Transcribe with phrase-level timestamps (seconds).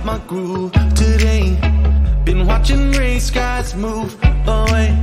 [0.00, 1.58] up my groove today.
[2.24, 4.14] Been watching gray skies move
[4.46, 4.96] away.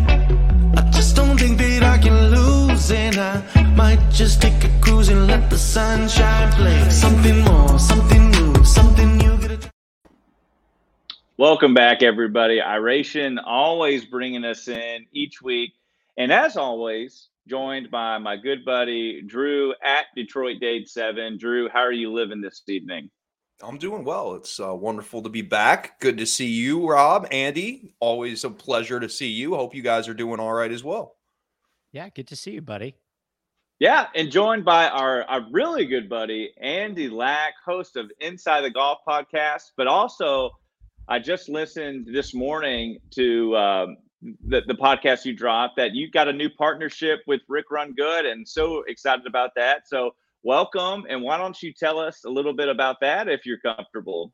[0.76, 3.44] I just don't think that I can lose, and I
[3.76, 6.90] might just take a cruise and let the sunshine play.
[6.90, 9.60] Something more, something new, something new.
[11.38, 12.60] Welcome back, everybody.
[12.62, 15.74] Iration always bringing us in each week.
[16.18, 21.38] And as always, joined by my good buddy, Drew at Detroit Dade 7.
[21.38, 23.12] Drew, how are you living this evening?
[23.62, 24.36] I'm doing well.
[24.36, 26.00] It's uh, wonderful to be back.
[26.00, 27.94] Good to see you, Rob, Andy.
[28.00, 29.56] Always a pleasure to see you.
[29.56, 31.16] Hope you guys are doing all right as well.
[31.92, 32.96] Yeah, good to see you, buddy.
[33.80, 38.72] Yeah, and joined by our, our really good buddy, Andy Lack, host of Inside the
[38.72, 40.52] Golf podcast, but also
[41.08, 46.28] I just listened this morning to um, the, the podcast you dropped that you got
[46.28, 49.88] a new partnership with Rick Run Good, and so excited about that.
[49.88, 51.06] So, welcome.
[51.10, 54.34] And why don't you tell us a little bit about that if you're comfortable?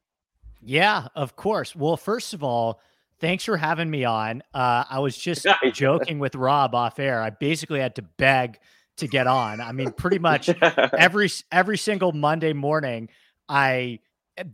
[0.62, 1.76] Yeah, of course.
[1.76, 2.82] Well, first of all,
[3.20, 4.43] thanks for having me on.
[4.54, 7.21] Uh, I was just joking with Rob off air.
[7.21, 8.60] I basically had to beg
[8.98, 9.60] to get on.
[9.60, 10.49] I mean, pretty much
[10.98, 13.10] every every single Monday morning,
[13.49, 13.99] I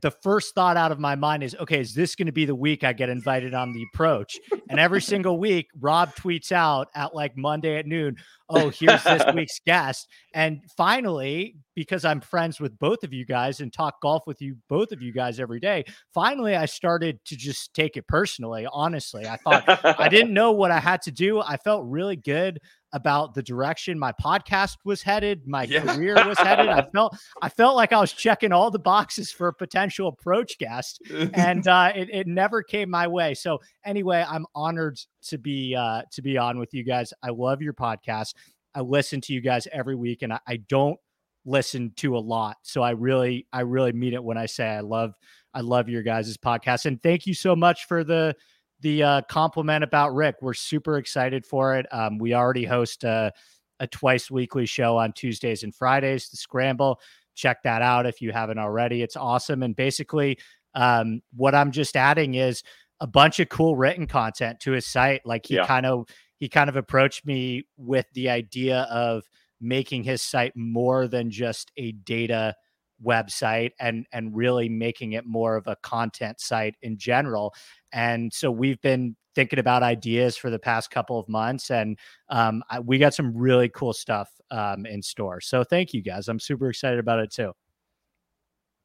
[0.02, 2.56] the first thought out of my mind is, okay, is this going to be the
[2.56, 4.38] week I get invited on the approach?
[4.70, 8.18] And every single week, Rob tweets out at like Monday at noon,
[8.50, 10.08] oh, here's this week's guest.
[10.34, 14.58] And finally, because I'm friends with both of you guys and talk golf with you,
[14.68, 18.68] both of you guys every day, finally, I started to just take it personally.
[18.72, 19.64] Honestly, I thought
[20.00, 21.40] I didn't know what I had to do.
[21.40, 22.60] I felt really good
[22.94, 25.82] about the direction my podcast was headed, my yeah.
[25.82, 26.68] career was headed.
[26.68, 30.58] I felt I felt like I was checking all the boxes for a potential approach
[30.58, 31.02] guest,
[31.34, 33.34] and uh, it, it never came my way.
[33.34, 37.14] So anyway, I'm honored to be uh, to be on with you guys.
[37.24, 38.34] I love your podcast.
[38.74, 41.00] I listen to you guys every week, and I, I don't
[41.46, 42.58] listen to a lot.
[42.64, 45.14] So I really I really mean it when I say I love
[45.54, 48.36] I love your guys' podcast, and thank you so much for the
[48.82, 50.38] the uh, compliment about Rick.
[50.42, 51.86] We're super excited for it.
[51.92, 53.32] Um, we already host a,
[53.80, 57.00] a twice weekly show on Tuesdays and Fridays, the Scramble.
[57.36, 59.02] Check that out if you haven't already.
[59.02, 59.64] It's awesome.
[59.64, 60.38] And basically,
[60.76, 62.64] um, what I'm just adding is
[63.00, 65.26] a bunch of cool written content to his site.
[65.26, 65.66] Like he yeah.
[65.66, 66.08] kind of
[66.38, 69.24] he kind of approached me with the idea of
[69.62, 72.56] making his site more than just a data
[73.04, 77.54] website and and really making it more of a content site in general
[77.94, 81.98] and so we've been thinking about ideas for the past couple of months and
[82.30, 86.28] um, I, we got some really cool stuff um, in store so thank you guys.
[86.28, 87.54] I'm super excited about it too.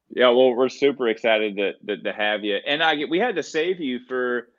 [0.09, 3.43] Yeah well we're super excited to, to, to have you and i we had to
[3.43, 4.49] save you for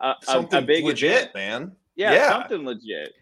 [0.00, 1.34] a, something a, a big legit event.
[1.34, 1.72] man.
[1.96, 3.12] Yeah, yeah, something legit.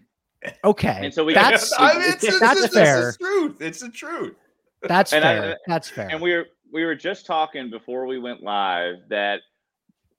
[0.64, 3.56] Okay and so we that's, I mean, it's, it's, that's it's, fair it's the truth.
[3.60, 4.34] It's the truth.
[4.82, 5.58] That's And I- fair.
[5.66, 6.08] That's fair.
[6.10, 9.40] And we were we were just talking before we went live that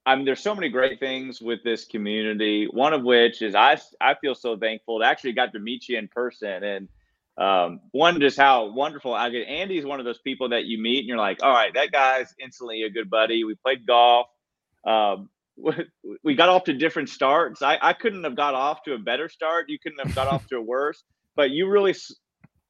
[0.06, 2.66] I mean there's so many great things with this community.
[2.70, 5.98] One of which is I I feel so thankful to actually got to meet you
[5.98, 6.88] in person and
[7.36, 9.48] um, one just how wonderful I get.
[9.48, 12.32] Andy's one of those people that you meet and you're like, all right, that guy's
[12.40, 13.42] instantly a good buddy.
[13.44, 14.28] We played golf.
[14.86, 15.30] Um,
[16.22, 17.62] we got off to different starts.
[17.62, 19.68] I, I couldn't have got off to a better start.
[19.68, 21.02] You couldn't have got off to a worse.
[21.36, 22.14] But you really s-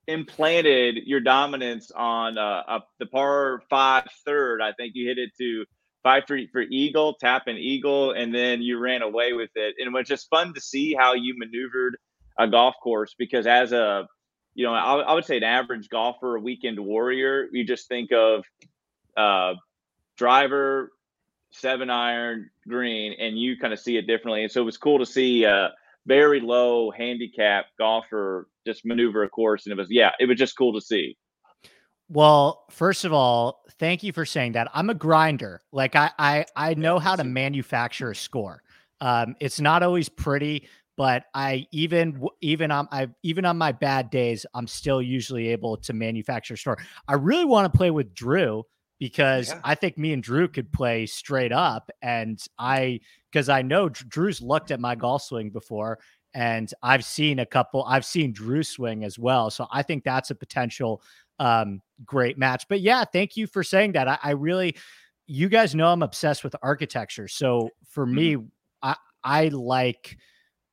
[0.06, 4.62] implanted your dominance on uh, the par five third.
[4.62, 5.66] I think you hit it to
[6.04, 9.74] five for, for eagle, tap an eagle, and then you ran away with it.
[9.78, 11.96] And it was just fun to see how you maneuvered
[12.38, 14.06] a golf course because as a
[14.54, 18.12] you know, I, I would say an average golfer, a weekend warrior, you just think
[18.12, 18.44] of
[19.16, 19.54] uh,
[20.16, 20.90] driver,
[21.50, 24.42] seven iron, green, and you kind of see it differently.
[24.42, 25.68] And so it was cool to see uh,
[26.06, 29.66] very low handicap golfer just maneuver a course.
[29.66, 31.16] And it was, yeah, it was just cool to see.
[32.08, 34.68] Well, first of all, thank you for saying that.
[34.74, 35.62] I'm a grinder.
[35.72, 38.62] Like I I I know how to manufacture a score.
[39.00, 44.10] Um, it's not always pretty, but I even even on I even on my bad
[44.10, 46.78] days, I'm still usually able to manufacture a score.
[47.08, 48.64] I really want to play with Drew
[49.00, 49.60] because Yeah.
[49.64, 53.00] I think me and Drew could play straight up, and I
[53.32, 55.98] because I know Drew's looked at my golf swing before,
[56.34, 57.84] and I've seen a couple.
[57.84, 61.02] I've seen Drew swing as well, so I think that's a potential
[61.38, 62.66] um great match.
[62.68, 64.08] But yeah, thank you for saying that.
[64.08, 64.76] I, I really,
[65.26, 68.36] you guys know I'm obsessed with architecture, so for me,
[68.82, 70.16] I I like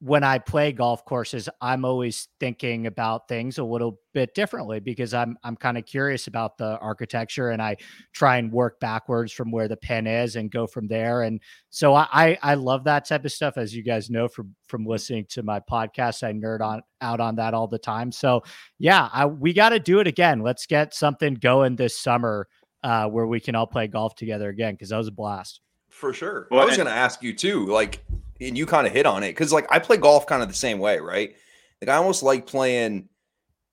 [0.01, 5.13] when I play golf courses, I'm always thinking about things a little bit differently because
[5.13, 7.77] I'm I'm kind of curious about the architecture and I
[8.11, 11.21] try and work backwards from where the pin is and go from there.
[11.21, 11.39] And
[11.69, 15.27] so I I, love that type of stuff, as you guys know from from listening
[15.29, 16.23] to my podcast.
[16.23, 18.11] I nerd on out on that all the time.
[18.11, 18.41] So
[18.79, 20.41] yeah, I, we got to do it again.
[20.41, 22.47] Let's get something going this summer
[22.83, 25.61] uh, where we can all play golf together again because that was a blast.
[25.91, 26.47] For sure.
[26.49, 28.03] Well, I was and- going to ask you too, like,
[28.39, 30.55] and you kind of hit on it because, like, I play golf kind of the
[30.55, 31.35] same way, right?
[31.81, 33.07] Like, I almost like playing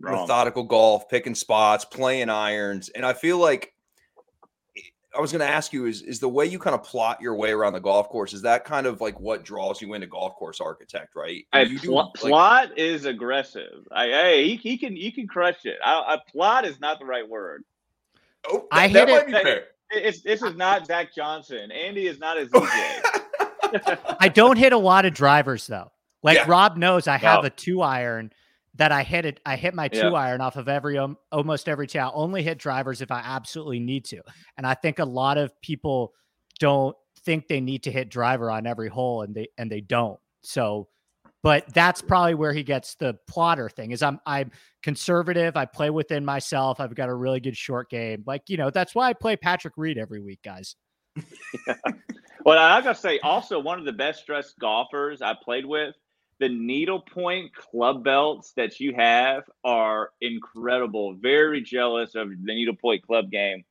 [0.00, 0.20] Wrong.
[0.22, 3.72] methodical golf, picking spots, playing irons, and I feel like
[4.76, 4.80] eh,
[5.16, 7.34] I was going to ask you is is the way you kind of plot your
[7.34, 10.34] way around the golf course is that kind of like what draws you into golf
[10.36, 11.44] course architect, right?
[11.54, 13.86] A And you do, pl- like- plot is aggressive.
[13.90, 15.78] I, hey, he, he can he can crush it.
[15.84, 17.64] I, a plot is not the right word.
[18.50, 19.64] oh, I that, that hit might it- be fair.
[19.90, 21.70] It's this is not Zach Johnson.
[21.72, 24.16] Andy is not a ZJ.
[24.20, 25.90] I don't hit a lot of drivers though.
[26.22, 26.44] Like Yeah.
[26.48, 27.46] Rob knows, I have No.
[27.46, 28.32] a two iron
[28.74, 29.40] that I hit it.
[29.46, 30.12] I hit my two Yeah.
[30.12, 31.98] iron off of every um, almost every tee.
[31.98, 34.20] I only hit drivers if I absolutely need to,
[34.56, 36.12] and I think a lot of people
[36.60, 40.18] don't think they need to hit driver on every hole, and they and they don't.
[40.42, 40.88] So,
[41.42, 43.92] but that's probably where he gets the plotter thing.
[43.92, 44.50] Is I'm I'm
[44.82, 45.56] conservative.
[45.56, 46.80] I play within myself.
[46.80, 48.24] I've got a really good short game.
[48.26, 50.76] Like you know, that's why I play Patrick Reed every week, guys.
[52.44, 55.94] well, I gotta say, also one of the best dressed golfers I played with.
[56.40, 61.14] The needlepoint club belts that you have are incredible.
[61.14, 63.64] Very jealous of the needlepoint club game.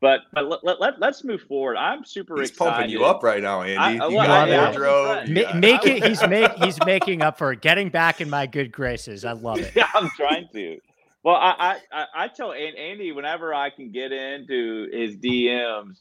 [0.00, 1.76] But but let, let, let, us move forward.
[1.76, 2.70] I'm super He's excited.
[2.72, 3.76] pumping you up right now, Andy.
[3.78, 5.20] I- you well, got I- I wardrobe.
[5.22, 6.04] was Ma- got- make I it.
[6.04, 7.62] He's make he's making up for it.
[7.62, 9.24] Getting back in my good graces.
[9.24, 9.72] I love it.
[9.76, 10.78] Yeah, I'm trying to.
[11.22, 16.00] Well, I, I I- I tell Andy whenever I can get into his DMs,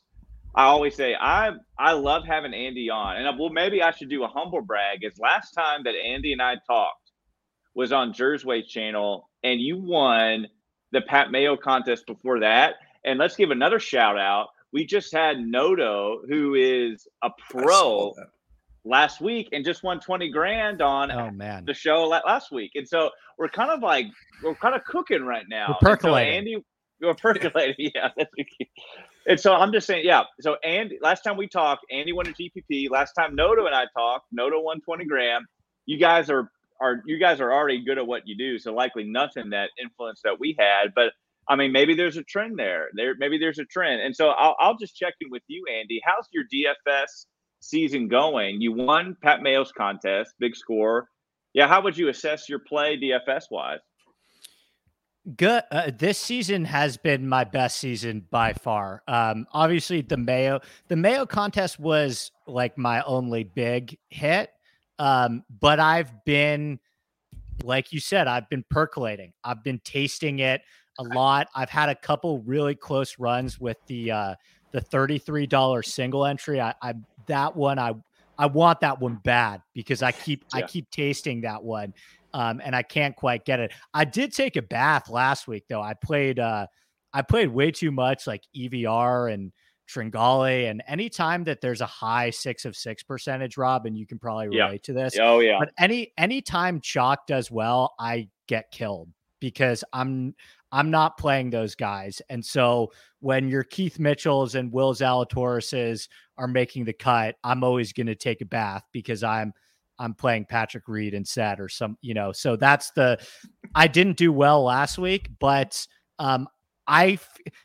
[0.53, 4.09] I always say I I love having Andy on, and I, well maybe I should
[4.09, 5.05] do a humble brag.
[5.05, 7.11] Is last time that Andy and I talked
[7.75, 10.47] was on Jersway's channel, and you won
[10.91, 12.75] the Pat Mayo contest before that.
[13.05, 14.47] And let's give another shout out.
[14.73, 18.13] We just had Noto, who is a pro
[18.83, 21.65] last week, and just won twenty grand on Oh man.
[21.65, 24.07] the show last week, and so we're kind of like
[24.43, 25.77] we're kind of cooking right now.
[25.81, 26.33] We're And so percolating.
[26.35, 26.57] Andy,
[27.01, 27.75] we're percolating.
[27.95, 28.69] yeah, that's the key.
[29.27, 30.23] And so I'm just saying, yeah.
[30.41, 32.89] So Andy, last time we talked, Andy won a GPP.
[32.89, 35.45] Last time Noto and I talked, Noto won 20 grand.
[35.85, 39.03] You guys are are you guys are already good at what you do, so likely
[39.05, 41.13] nothing that influence that we had, but.
[41.47, 42.89] I mean, maybe there's a trend there.
[42.93, 46.01] There, maybe there's a trend, and so I'll, I'll just check in with you, Andy.
[46.03, 47.25] How's your DFS
[47.59, 48.61] season going?
[48.61, 51.07] You won Pat Mayo's contest, big score.
[51.53, 53.79] Yeah, how would you assess your play DFS wise?
[55.37, 55.63] Good.
[55.71, 59.01] Uh, this season has been my best season by far.
[59.07, 64.51] Um, obviously, the Mayo, the Mayo contest was like my only big hit.
[64.99, 66.79] Um, but I've been,
[67.63, 69.33] like you said, I've been percolating.
[69.43, 70.61] I've been tasting it
[70.99, 71.47] a lot.
[71.55, 74.35] I've had a couple really close runs with the uh,
[74.71, 76.61] the thirty three dollar single entry.
[76.61, 76.93] I, I
[77.27, 77.93] that one I
[78.37, 81.93] I want that one bad because I keep I keep tasting that one
[82.35, 83.71] um, and I can't quite get it.
[83.93, 85.81] I did take a bath last week though.
[85.81, 86.67] I played uh,
[87.13, 89.53] I played way too much like EVR and
[89.87, 94.19] Tringale, and anytime that there's a high six of six percentage, Rob, and you can
[94.19, 94.65] probably Yeah.
[94.65, 95.17] relate to this.
[95.17, 99.09] Oh yeah, But any anytime chalk does well, I get killed
[99.39, 100.35] because I'm
[100.75, 102.21] I'm not playing those guys.
[102.29, 102.91] And so
[103.21, 108.15] when your Keith Mitchells and Will Zalatoris's are making the cut, I'm always going to
[108.15, 109.53] take a bath because I'm
[109.99, 112.33] I'm playing Patrick Reed and instead or some, you know.
[112.33, 113.17] So that's the
[113.73, 115.87] I didn't do well last week, but
[116.19, 116.45] um
[116.87, 117.19] I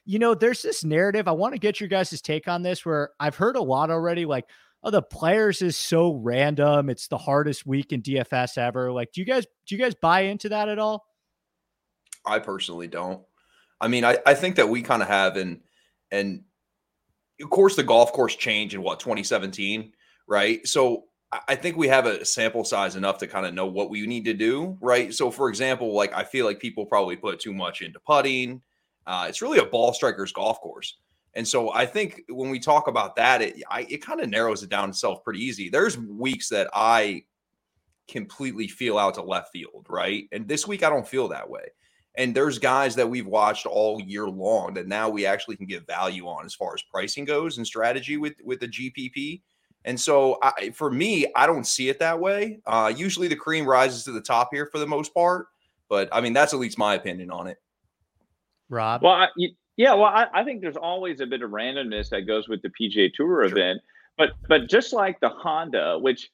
[0.05, 1.27] you know, there's this narrative.
[1.27, 4.25] I want to get your guys' take on this where I've heard a lot already
[4.25, 4.45] like
[4.85, 9.21] oh the players is so random it's the hardest week in dfs ever like do
[9.21, 11.05] you guys do you guys buy into that at all
[12.31, 13.23] I personally don't.
[13.81, 15.61] I mean, I, I think that we kind of have and
[16.11, 16.45] and
[17.43, 19.93] of course the golf course changed in what 2017,
[20.29, 20.67] right?
[20.67, 21.05] So
[21.49, 24.25] I- think we have a sample size enough to kind of know what we need
[24.27, 25.15] to do, right?
[25.15, 28.63] So for example, like I feel like people probably put too much into putting.
[29.07, 30.99] Uh, it's really a ball striker's golf course.
[31.35, 34.63] And so I think when we talk about that, it I, it kind of narrows
[34.63, 35.69] it down itself pretty easy.
[35.71, 37.25] There's weeks that I
[38.09, 40.25] completely feel out to left field, right?
[40.33, 41.69] And this week I don't feel that way.
[42.17, 45.87] And there's guys that we've watched all year long that now we actually can get
[45.87, 49.43] value on as far as pricing goes and strategy with with the GPP.
[49.85, 52.61] And so I, for me, I don't see it that way.
[52.67, 55.47] Uh, usually the cream rises to the top here for the most part,
[55.89, 57.59] but I mean that's at least my opinion on it.
[58.69, 59.29] rob Well, I,
[59.77, 62.71] yeah, well, I, I think there's always a bit of randomness that goes with the
[62.71, 63.59] PGA Tour Sure.
[63.59, 63.81] event,
[64.19, 66.29] but but just like the Honda, which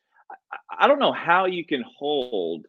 [0.50, 2.66] I, I don't know how you can hold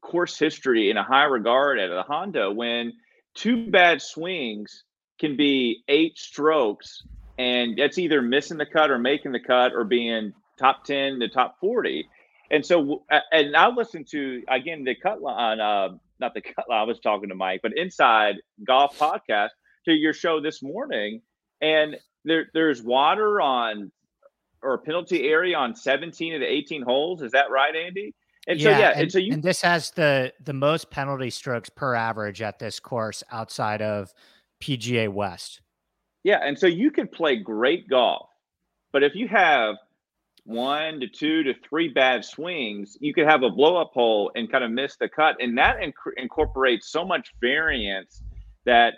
[0.00, 2.92] course history in a high regard at a Honda when
[3.34, 4.84] two bad swings
[5.18, 7.02] can be eight strokes,
[7.38, 11.28] and that's either missing the cut or making the cut or being top ten to
[11.28, 12.08] top forty.
[12.50, 16.80] And so, and I listened to again the cut line, uh, not the cut line.
[16.80, 19.50] I was talking to Mike, but inside golf podcast.
[19.84, 21.22] to your show this morning,
[21.60, 23.92] and there there's water on
[24.62, 27.22] or penalty area on 17 of the 18 holes.
[27.22, 28.14] Is that right, Andy?
[28.50, 31.30] And yeah, so yeah, and, and so you and this has the the most penalty
[31.30, 34.12] strokes per average at this course outside of
[34.60, 35.60] PGA West.
[36.24, 38.28] Yeah, and so you can play great golf,
[38.92, 39.76] but if you have
[40.44, 44.50] one to two to three bad swings, you could have a blow up hole and
[44.50, 45.36] kind of miss the cut.
[45.38, 48.20] And that inc- incorporates so much variance
[48.66, 48.94] that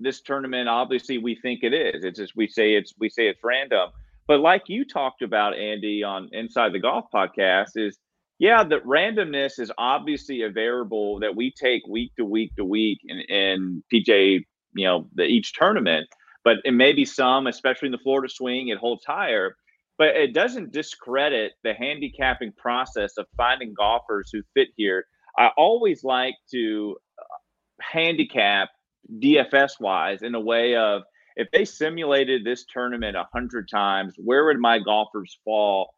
[0.00, 2.04] this tournament, obviously, we think it is.
[2.04, 3.90] It's just we say it's we say it's random.
[4.26, 7.98] But like you talked about, Andy, on Inside the Golf podcast, is
[8.38, 12.98] yeah, the randomness is obviously a variable that we take week to week to week
[13.04, 16.06] in, in PJ, you know, the each tournament.
[16.42, 19.56] But it may be some, especially in the Florida swing, it holds higher
[19.98, 25.06] but it doesn't discredit the handicapping process of finding golfers who fit here.
[25.38, 27.24] I always like to uh,
[27.80, 28.70] handicap
[29.18, 31.02] DFS wise in a way of
[31.36, 35.94] if they simulated this tournament a hundred times, where would my golfers fall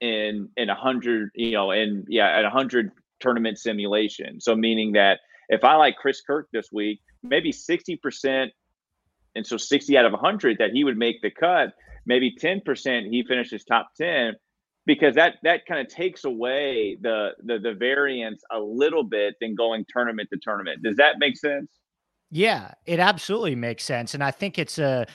[0.00, 4.40] in in a hundred, you know, in yeah, at a hundred tournament simulation?
[4.40, 8.48] So meaning that if I like Chris Kirk this week, maybe 60%,
[9.34, 11.72] and so 60 out of 100 that he would make the cut
[12.08, 14.34] maybe 10% he finishes top 10
[14.86, 19.54] because that that kind of takes away the, the the variance a little bit than
[19.54, 20.82] going tournament to tournament.
[20.82, 21.68] Does that make sense?
[22.30, 25.06] Yeah, it absolutely makes sense, and I think it's a.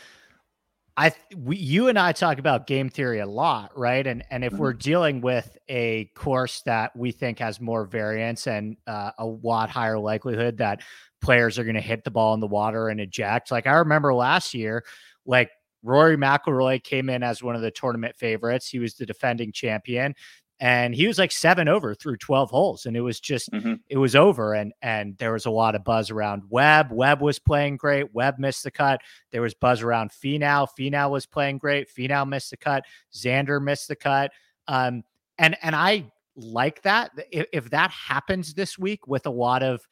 [0.95, 4.05] I we, you and I talk about game theory a lot, right?
[4.05, 4.61] And and if mm-hmm.
[4.61, 9.69] we're dealing with a course that we think has more variance and uh, a lot
[9.69, 10.81] higher likelihood that
[11.21, 14.13] players are going to hit the ball in the water and eject, like I remember
[14.13, 14.83] last year,
[15.25, 15.49] like
[15.81, 18.69] Rory McIlroy came in as one of the tournament favorites.
[18.69, 20.13] He was the defending champion
[20.59, 23.73] and he was like seven over through 12 holes and it was just mm-hmm.
[23.89, 27.39] it was over and and there was a lot of buzz around webb webb was
[27.39, 30.67] playing great webb missed the cut there was buzz around Finau.
[30.77, 34.31] Finau was playing great Finau missed the cut xander missed the cut
[34.67, 35.03] um
[35.37, 36.05] and and i
[36.35, 39.87] like that if, if that happens this week with a lot of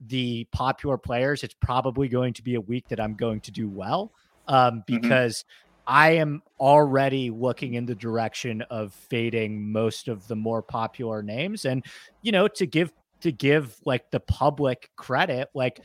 [0.00, 3.68] the popular players it's probably going to be a week that i'm going to do
[3.68, 4.12] well
[4.48, 5.00] um, mm-hmm.
[5.00, 5.71] because mm-hmm.
[5.86, 11.64] I am already looking in the direction of fading most of the more popular names.
[11.64, 11.84] And,
[12.22, 15.80] you know, to give to give like the public credit, like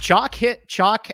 [0.00, 1.10] Chalk hit Chalk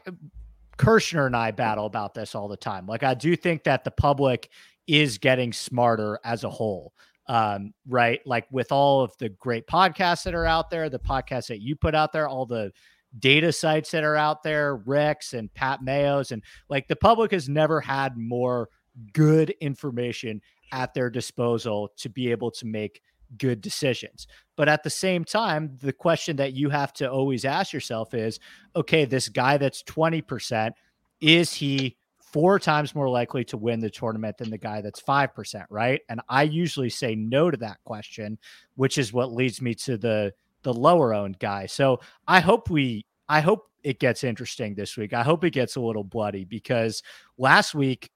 [0.76, 2.87] Kirshner and I battle about this all the time.
[2.87, 4.50] Like I do think that the public
[4.87, 6.93] is getting smarter as a whole.
[7.29, 8.21] Um, right.
[8.26, 11.76] Like with all of the great podcasts that are out there, the podcasts that you
[11.76, 12.73] put out there, all the
[13.19, 17.49] data sites that are out there, Rex and Pat Mayo's, and like the public has
[17.49, 18.69] never had more
[19.12, 20.40] good information
[20.73, 23.02] at their disposal to be able to make
[23.38, 24.26] good decisions.
[24.57, 28.38] But at the same time, the question that you have to always ask yourself is
[28.76, 30.73] okay, this guy that's 20%,
[31.21, 35.64] is he four times more likely to win the tournament than the guy that's 5%,
[35.69, 36.00] right?
[36.09, 38.38] And I usually say no to that question,
[38.75, 41.66] which is what leads me to the the lower owned guy.
[41.66, 45.12] So I hope we I hope it gets interesting this week.
[45.12, 47.02] I hope it gets a little bloody because
[47.38, 48.11] last week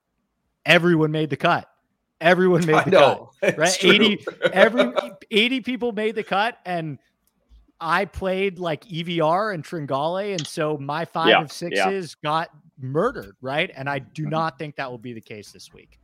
[0.64, 1.68] everyone made the cut.
[2.20, 3.58] Everyone made the cut.
[3.58, 3.84] Right?
[3.84, 4.92] 80 every
[5.30, 6.98] 80 people made the cut and
[7.80, 12.28] I played like EVR and Tringale, and so my five yeah, of sixes yeah.
[12.28, 13.70] got murdered, right?
[13.76, 14.30] And I do mm-hmm.
[14.30, 15.98] not think that will be the case this week.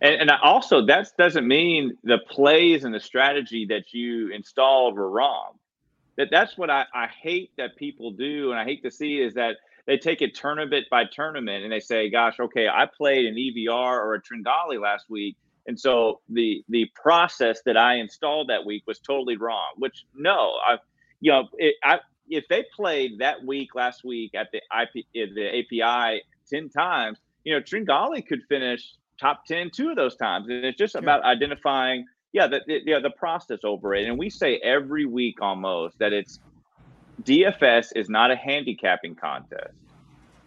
[0.00, 5.10] And, and also, that doesn't mean the plays and the strategy that you installed were
[5.10, 5.52] wrong
[6.16, 9.34] that that's what I, I hate that people do and I hate to see is
[9.34, 9.56] that
[9.86, 13.68] they take it tournament by tournament and they say, gosh, okay, I played an EVR
[13.70, 15.36] or a Tringale last week.
[15.66, 20.54] And so the the process that I installed that week was totally wrong, which no,
[20.66, 20.76] I
[21.20, 25.82] you know, it, I if they played that week last week at the IP the
[25.82, 30.48] API 10 times, you know, Tringale could finish top 10 two of those times.
[30.48, 31.00] And it's just sure.
[31.00, 34.08] about identifying yeah, the, the, yeah, the process over it.
[34.08, 36.40] And we say every week almost that it's
[37.22, 39.72] DFS is not a handicapping contest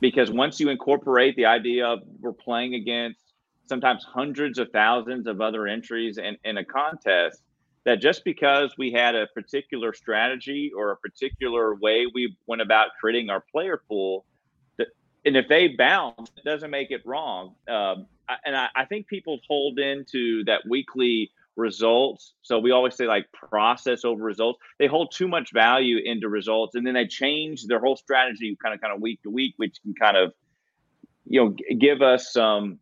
[0.02, 3.22] because once you incorporate the idea of we're playing against
[3.68, 7.42] sometimes hundreds of thousands of other entries in, in a contest,
[7.86, 12.90] that just because we had a particular strategy or a particular way we went about
[13.00, 14.26] creating our player pool,
[14.78, 14.88] that,
[15.24, 17.56] and if they bounce, it doesn't make it wrong.
[17.70, 22.34] Um, I, and I, I think people hold into that weekly results.
[22.44, 24.60] So we always say like process over results.
[24.80, 28.74] They hold too much value into results, and then they change their whole strategy kind
[28.74, 30.34] of kind of week to week, which can kind of
[31.26, 32.80] you know give us some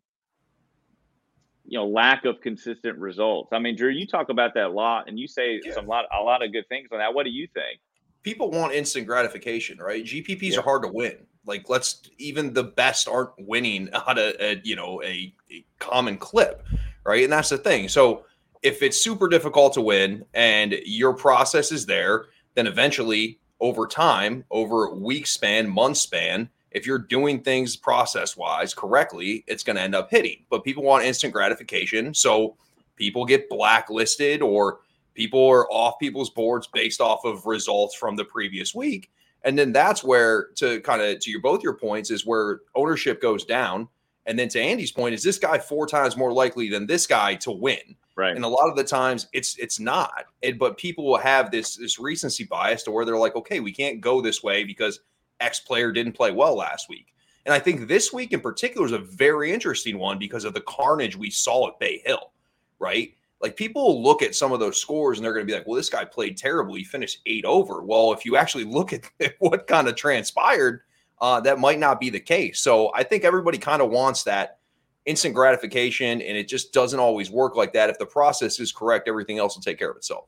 [1.66, 3.50] you know lack of consistent results.
[3.54, 5.74] I mean, Drew, you talk about that a lot, and you say yeah.
[5.74, 7.14] some lot a lot of good things on that.
[7.14, 7.80] What do you think?
[8.26, 10.04] people want instant gratification, right?
[10.04, 10.60] GPPs Yeah.
[10.60, 11.28] are hard to win.
[11.46, 16.18] Like let's even the best aren't winning at a, a you know a, a common
[16.18, 16.68] clip,
[17.06, 17.24] right?
[17.24, 17.88] And that's the thing.
[17.88, 18.26] So
[18.66, 24.44] if it's super difficult to win and your process is there, then eventually over time,
[24.50, 29.84] over week span, month span, if you're doing things process wise correctly, it's going to
[29.84, 30.46] end up hitting.
[30.50, 32.12] But people want instant gratification.
[32.16, 32.58] So
[32.96, 34.80] people get blacklisted or
[35.14, 39.12] people are off people's boards based off of results from the previous week.
[39.44, 43.22] And then that's where to kind of to your both your points is where ownership
[43.22, 43.88] goes down.
[44.26, 47.36] And then to Andy's point, is this guy four times more likely than this guy
[47.36, 47.96] to win?
[48.16, 48.36] Right.
[48.36, 50.26] And a lot of the times it's it's not.
[50.42, 53.74] It, but people will have this this recency bias to where they're like, okay, we
[53.74, 55.02] can't go this way because
[55.40, 57.14] X player didn't play well last week.
[57.46, 60.62] And I think this week in particular is a very interesting one because of the
[60.62, 62.32] carnage we saw at Bay Hill,
[62.80, 63.14] right?
[63.42, 65.68] Like people will look at some of those scores and they're going to be like,
[65.68, 66.80] well, this guy played terribly.
[66.80, 67.84] He finished eight over.
[67.84, 69.04] Well, if you actually look at
[69.40, 70.82] what kind of transpired,
[71.22, 72.60] uh, that might not be the case.
[72.60, 74.58] So I think everybody kind of wants that
[75.06, 77.90] instant gratification, and it just doesn't always work like that.
[77.90, 80.26] If the process is correct, everything else will take care of itself.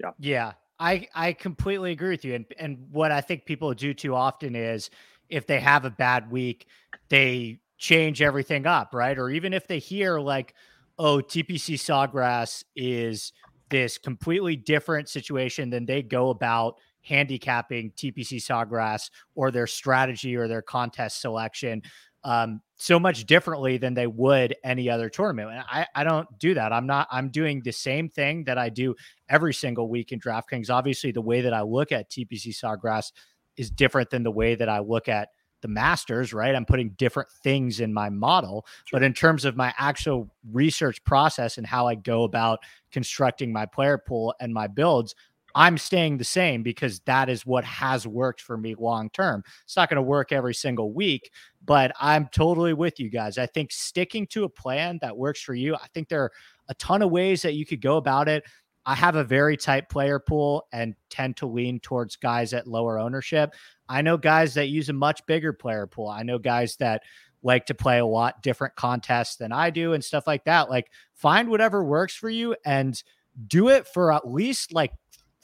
[0.00, 0.52] Yeah, Yeah.
[0.82, 2.34] I I completely agree with you.
[2.34, 4.90] And and what I think people do too often is
[5.28, 6.66] if they have a bad week,
[7.08, 9.16] they change everything up, right?
[9.16, 10.54] Or even if they hear like,
[10.98, 13.32] oh, TPC Sawgrass is
[13.70, 20.48] this completely different situation, then they go about handicapping TPC Sawgrass or their strategy or
[20.48, 21.82] their contest selection
[22.24, 25.50] um, so much differently than they would any other tournament.
[25.50, 26.72] And I, I don't do that.
[26.72, 28.96] I'm not, I'm doing the same thing that I do
[29.28, 30.68] every single week in DraftKings.
[30.68, 33.12] Obviously, the way that I look at TPC Sawgrass
[33.56, 35.28] is different than the way that I look at
[35.60, 36.56] the Masters, right?
[36.56, 38.66] I'm putting different things in my model.
[38.90, 43.64] But in terms of my actual research process and how I go about constructing my
[43.64, 45.14] player pool and my builds,
[45.54, 49.42] I'm staying the same because that is what has worked for me long term.
[49.64, 51.30] It's not going to work every single week,
[51.64, 53.38] but I'm totally with you guys.
[53.38, 56.32] I think sticking to a plan that works for you, I think there are
[56.68, 58.44] a ton of ways that you could go about it.
[58.84, 62.98] I have a very tight player pool and tend to lean towards guys at lower
[62.98, 63.54] ownership.
[63.88, 66.08] I know guys that use a much bigger player pool.
[66.08, 67.02] I know guys that
[67.42, 70.70] like to play a lot different contests than I do and stuff like that.
[70.70, 73.00] Like find whatever works for you and
[73.46, 74.92] do it for at least like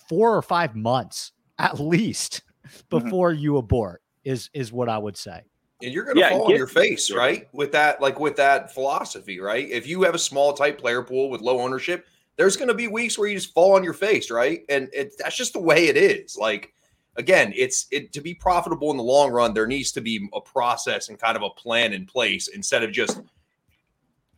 [0.08, 2.42] four or five months at least
[2.90, 3.42] before mm-hmm.
[3.42, 5.42] you abort is is what I would say.
[5.82, 7.48] And you're gonna yeah, fall get, on your face, right?
[7.52, 9.68] With that, like with that philosophy, right?
[9.70, 13.16] If you have a small type player pool with low ownership, there's gonna be weeks
[13.16, 14.64] where you just fall on your face, right?
[14.68, 16.36] And it, that's just the way it is.
[16.36, 16.72] Like
[17.16, 20.40] again, it's it to be profitable in the long run, there needs to be a
[20.40, 23.20] process and kind of a plan in place instead of just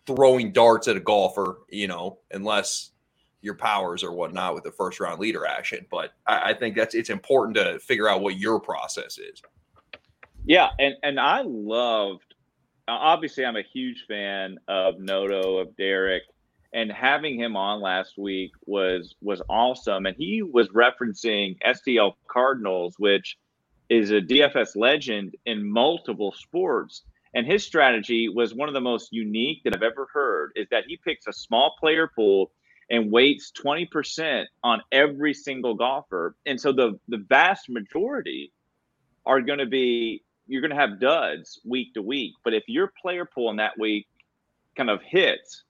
[0.06, 2.90] throwing darts at a golfer, you know, unless
[3.42, 5.86] your powers or whatnot with the first round leader action.
[5.90, 9.42] But I, I, think that's it's important to figure out what your process is.
[10.44, 12.34] Yeah, and and I loved.
[12.88, 16.24] Obviously, I'm a huge fan of Noto of Derek,
[16.72, 20.06] and having him on last week was was awesome.
[20.06, 23.38] And he was referencing STL Cardinals, which
[23.88, 27.02] is a DFS legend in multiple sports.
[27.32, 30.52] And his strategy was one of the most unique that I've ever heard.
[30.56, 32.50] Is that he picks a small player pool
[32.90, 36.34] and weights 20% on every single golfer.
[36.46, 38.52] And so the the vast majority
[39.24, 42.34] are going to be you're going to have duds week to week.
[42.42, 44.08] But if your player pool in that week
[44.76, 45.62] kind of hits,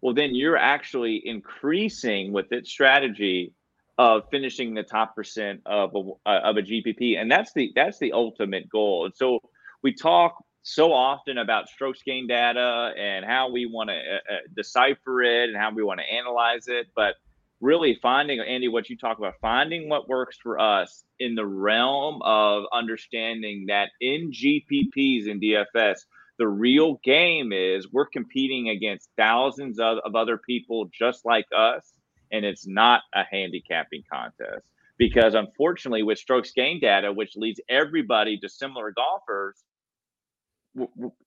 [0.00, 3.52] well, then you're actually increasing with its strategy
[3.98, 8.12] of finishing the top percent of a, of a GPP, and that's the that's the
[8.12, 9.04] ultimate goal.
[9.04, 9.40] And so
[9.82, 14.38] we talk so often about strokes gain data and how we want to uh, uh,
[14.54, 16.88] decipher it and how we want to analyze it.
[16.94, 17.14] But
[17.60, 22.20] really finding, Andy, what you talk about, finding what works for us in the realm
[22.22, 26.00] of understanding that in GPPs and DFS,
[26.38, 31.92] the real game is we're competing against thousands of, of other people just like us,
[32.32, 34.64] and it's not a handicapping contest.
[34.96, 39.62] Because unfortunately, with strokes gain data, which leads everybody to similar golfers,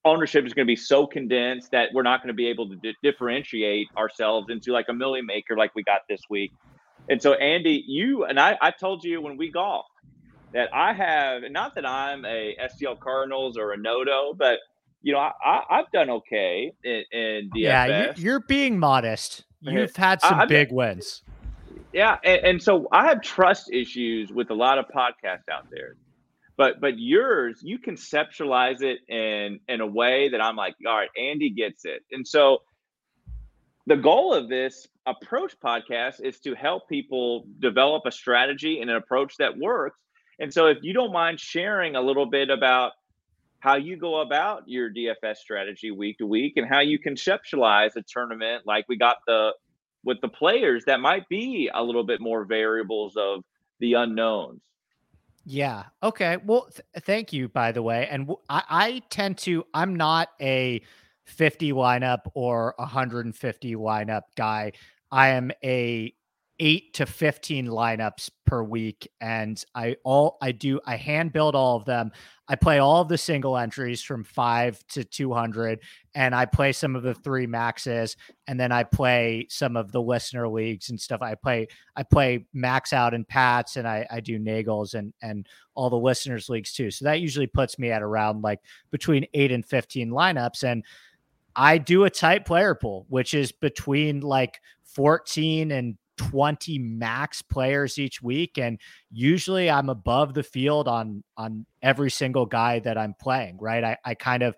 [0.06, 2.76] ownership is going to be so condensed that we're not going to be able to
[2.78, 6.52] di- differentiate ourselves into like a Milly Maker like we got this week.
[7.10, 9.86] And so, Andy, you and I, I told you when we golf
[10.54, 14.60] that I have, not that I'm a STL Cardinals or a Noto, but
[15.02, 17.56] you know, I, have done okay in, in DFS.
[17.56, 19.44] Yeah, you're, being modest.
[19.62, 21.24] You've had some I, big wins.
[21.92, 25.96] Yeah, and, and so I have trust issues with a lot of podcasts out there
[26.58, 31.10] but but yours you conceptualize it in in a way that i'm like all right
[31.18, 32.60] andy gets it and so
[33.86, 38.96] the goal of this approach podcast is to help people develop a strategy and an
[38.96, 40.00] approach that works.
[40.40, 42.94] And so, if you don't mind sharing a little bit about
[43.60, 48.04] how you go about your DFS strategy week to week and how you conceptualize a
[48.08, 49.54] tournament like we got the
[50.04, 53.44] with the players that might be a little bit more variables of
[53.80, 54.62] the unknowns.
[55.46, 55.84] Yeah.
[56.02, 56.38] Okay.
[56.46, 58.08] Well, th- thank you, by the way.
[58.10, 60.82] And w- I, I tend to, I'm not a
[61.26, 64.72] 50 lineup or 150 lineup guy.
[65.12, 66.14] I am a
[66.60, 69.10] eight to 15 lineups per week.
[69.20, 72.12] And I all I do, I hand build all of them.
[72.48, 75.80] I play all of the single entries from five to 200,
[76.14, 80.02] and I play some of the three maxes, and then I play some of the
[80.02, 81.22] listener leagues and stuff.
[81.22, 85.48] I play, I play max out and Pats, and I, I do Nagels and and
[85.74, 86.92] all the listeners leagues too.
[86.92, 88.60] So that usually puts me at around like
[88.92, 90.64] between eight and 15 lineups.
[90.64, 90.84] And
[91.56, 97.98] I do a tight player pool, which is between like 14 and 20 max players
[97.98, 98.80] each week and
[99.12, 103.98] usually i'm above the field on on every single guy that i'm playing right i,
[104.06, 104.56] I kind of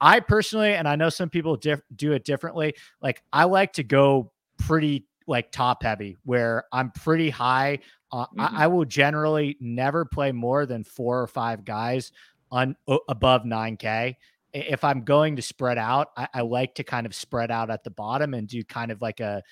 [0.00, 3.84] i personally and i know some people diff- do it differently like i like to
[3.84, 7.80] go pretty like top heavy where i'm pretty high
[8.12, 8.40] uh, mm-hmm.
[8.40, 12.12] I, I, will generally never play more than four or five guys
[12.50, 14.14] on uh, above 9k
[14.54, 17.84] if i'm going to spread out I, I like to kind of spread out at
[17.84, 19.42] the bottom and do kind of like a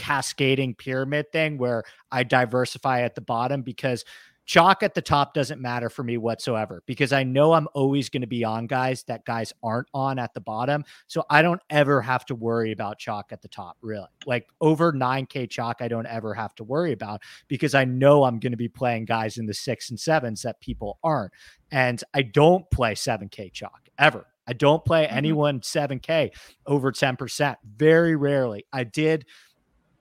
[0.00, 4.06] cascading pyramid thing where I diversify at the bottom because
[4.46, 8.22] chalk at the top doesn't matter for me whatsoever because I know I'm always going
[8.22, 10.86] to be on guys that guys aren't on at the bottom.
[11.06, 14.08] So I don't ever have to worry about chalk at the top, really.
[14.24, 18.40] Like over 9K chalk, I don't ever have to worry about because I know I'm
[18.40, 21.32] going to be playing guys in the six and sevens that people aren't.
[21.70, 24.26] And I don't play 7K chalk ever.
[24.46, 25.16] I don't play mm-hmm.
[25.16, 26.30] anyone 7K
[26.66, 27.56] over 10%.
[27.76, 28.64] Very rarely.
[28.72, 29.26] I did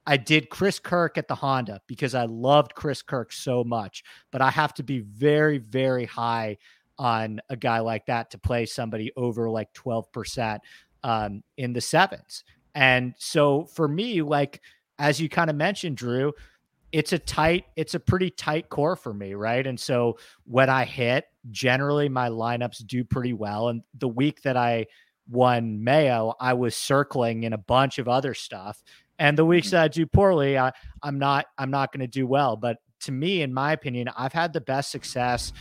[0.10, 4.42] I did Chris Kirk at the Honda because I loved Chris Kirk so much, but
[4.42, 6.58] I have to be very, very high
[6.98, 10.62] on a guy like that to play somebody over like 12%
[11.04, 12.44] um, in the sevens.
[12.74, 14.62] And so for me, like,
[14.98, 16.34] as you kind of mentioned, Drew,
[16.92, 19.68] it's a tight, it's a pretty tight core for me, right?
[19.68, 23.70] And so when I hit, generally my lineups do pretty well.
[23.70, 24.88] And the week that I
[25.30, 28.82] won Mayo, I was circling in a bunch of other stuff.
[29.20, 29.76] And the weeks mm-hmm.
[29.76, 30.72] that I do poorly, I,
[31.04, 32.56] I'm not I'm not going to do well.
[32.56, 35.54] But to me, in my opinion, I've had the best success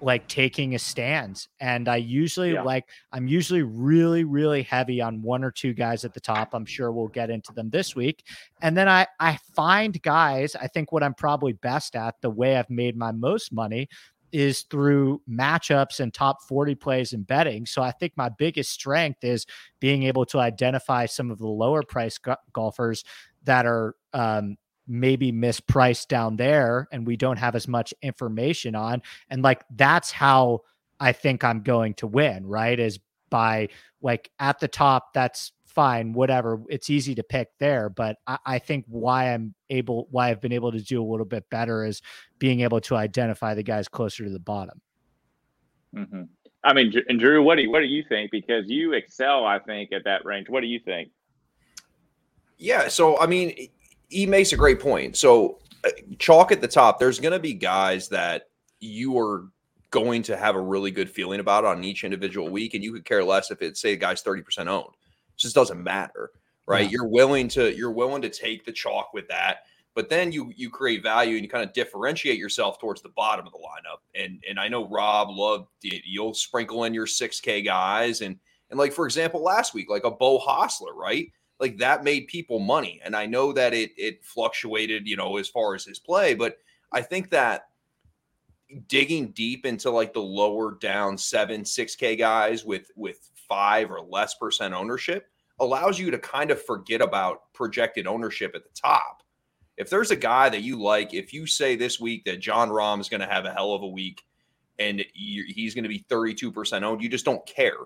[0.00, 2.62] like taking a stance and i usually yeah.
[2.62, 6.66] like i'm usually really really heavy on one or two guys at the top i'm
[6.66, 8.24] sure we'll get into them this week
[8.60, 12.56] and then i i find guys i think what i'm probably best at the way
[12.56, 13.88] i've made my most money
[14.34, 17.64] is through matchups and top 40 plays and betting.
[17.64, 19.46] So I think my biggest strength is
[19.78, 23.04] being able to identify some of the lower price go- golfers
[23.44, 24.56] that are um,
[24.88, 29.02] maybe mispriced down there and we don't have as much information on.
[29.30, 30.62] And like that's how
[30.98, 32.78] I think I'm going to win, right?
[32.80, 32.98] Is
[33.30, 33.68] by
[34.02, 36.60] like at the top, that's fine, whatever.
[36.68, 40.52] It's easy to pick there, but I, I, think why I'm able, why I've been
[40.52, 42.00] able to do a little bit better is
[42.38, 44.80] being able to identify the guys closer to the bottom.
[45.94, 46.22] Mm-hmm.
[46.62, 48.30] I mean, and Drew, what do you, what do you think?
[48.30, 50.48] Because you excel, I think, at that range.
[50.48, 51.10] What do you think?
[52.56, 53.68] Yeah, so I mean,
[54.08, 55.16] he makes a great point.
[55.16, 58.44] So uh, chalk at the top, there's going to be guys that
[58.80, 59.48] you are
[59.90, 63.04] going to have a really good feeling about on each individual week, and you could
[63.04, 64.94] care less if it say a guy's 30% owned
[65.36, 66.30] just doesn't matter,
[66.66, 66.84] right?
[66.84, 66.90] Yeah.
[66.92, 70.70] You're willing to you're willing to take the chalk with that, but then you you
[70.70, 73.98] create value and you kind of differentiate yourself towards the bottom of the lineup.
[74.14, 78.38] And and I know Rob loved you'll sprinkle in your 6K guys and
[78.70, 81.30] and like for example last week like a Beau Hossler, right?
[81.60, 83.00] Like that made people money.
[83.04, 86.58] And I know that it it fluctuated, you know, as far as his play, but
[86.92, 87.68] I think that
[88.88, 94.34] digging deep into like the lower down 7 6k guys with with five or less
[94.34, 95.28] percent ownership
[95.60, 99.22] allows you to kind of forget about projected ownership at the top.
[99.76, 103.00] If there's a guy that you like, if you say this week that Jon Rahm
[103.00, 104.22] is going to have a hell of a week
[104.78, 107.78] and he's going to be 32% owned, you just don't care.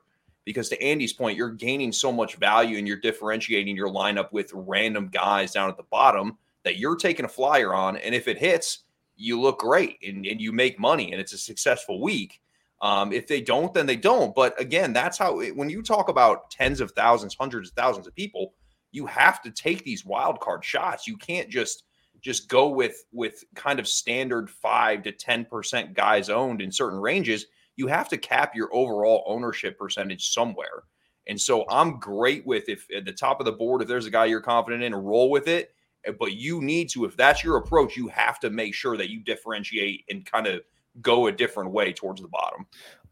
[0.45, 4.51] Because to Andy's point, you're gaining so much value and you're differentiating your lineup with
[4.55, 7.97] random guys down at the bottom that you're taking a flyer on.
[7.99, 8.85] And if it hits,
[9.17, 12.41] you look great and, and you make money and it's a successful week.
[12.81, 14.35] Um, if they don't, then they don't.
[14.35, 18.07] But again, that's how it, when you talk about tens of thousands, hundreds of thousands
[18.07, 18.55] of people,
[18.93, 21.07] you have to take these wild card shots.
[21.07, 21.85] You can't just
[22.21, 26.99] just go with with kind of standard five to ten percent guys owned in certain
[26.99, 27.47] ranges.
[27.77, 30.85] You have to cap your overall ownership percentage somewhere.
[31.29, 34.11] And so I'm great with if at the top of the board, if there's a
[34.11, 35.73] guy you're confident in, roll with it.
[36.19, 39.21] But you need to, if that's your approach, you have to make sure that you
[39.21, 40.63] differentiate and kind of
[41.03, 42.67] go a different way towards the bottom.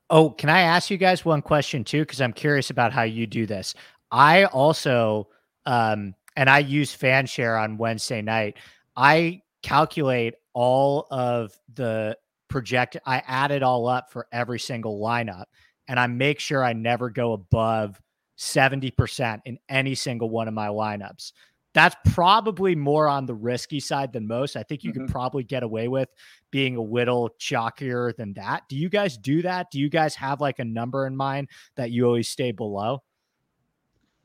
[0.09, 2.01] Oh, can I ask you guys one question too?
[2.01, 3.75] Because I'm curious about how you do this.
[4.11, 5.29] I also,
[5.65, 8.57] um, and I use FanShare on Wednesday night.
[8.97, 12.17] I calculate all of the
[12.49, 12.97] project.
[13.05, 15.47] I add it all up for every single lineup,
[15.89, 18.01] and I make sure I never go above
[18.39, 21.33] 70% in any single one of my lineups.
[21.77, 24.57] That's probably more on the risky side than most.
[24.57, 25.03] I think you mm-hmm.
[25.03, 26.09] could probably get away with
[26.51, 28.63] being a little chalkier than that.
[28.71, 29.71] Do you guys do that?
[29.71, 33.03] Do you guys have like a number in mind that you always stay below?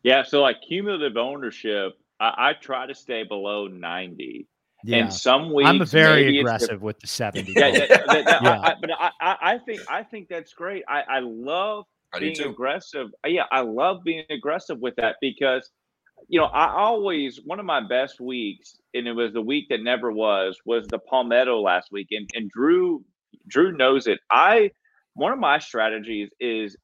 [0.02, 0.24] Yeah.
[0.24, 4.48] So, like cumulative ownership, I, I try to stay below 90.
[4.86, 4.98] Yeah.
[5.00, 7.52] And some weeks I'm very aggressive with the 70.
[7.52, 8.62] Yeah, yeah, that, yeah.
[8.62, 10.86] I, but I, I think I think that's great.
[10.88, 11.84] I, I love
[12.14, 13.10] I being aggressive.
[13.28, 15.70] Yeah, I love being aggressive with that because
[16.28, 19.82] you know, I always one of my best weeks, and it was the week that
[19.82, 22.08] never was, was the Palmetto last week.
[22.12, 23.04] And and Drew
[23.48, 24.20] Drew knows it.
[24.32, 24.72] I
[25.14, 26.78] one of my strategies is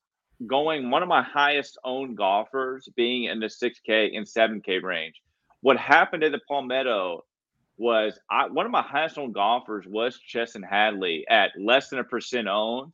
[0.45, 5.15] going one of my highest owned golfers being in the 6K and 7K range.
[5.62, 7.23] What happened at the Palmetto
[7.78, 12.04] was I one of my highest owned golfers was Chesson Hadley at less than a
[12.04, 12.91] percent owned,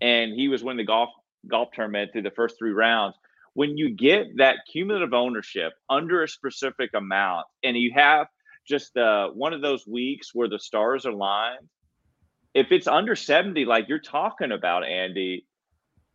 [0.00, 1.10] and he was winning the golf
[1.48, 3.16] golf tournament through the first three rounds.
[3.54, 8.26] When you get that cumulative ownership under a specific amount, and you have
[8.66, 11.58] just uh, one of those weeks where the stars are align,
[12.54, 15.46] if it's under 70, like you're talking about, Andy,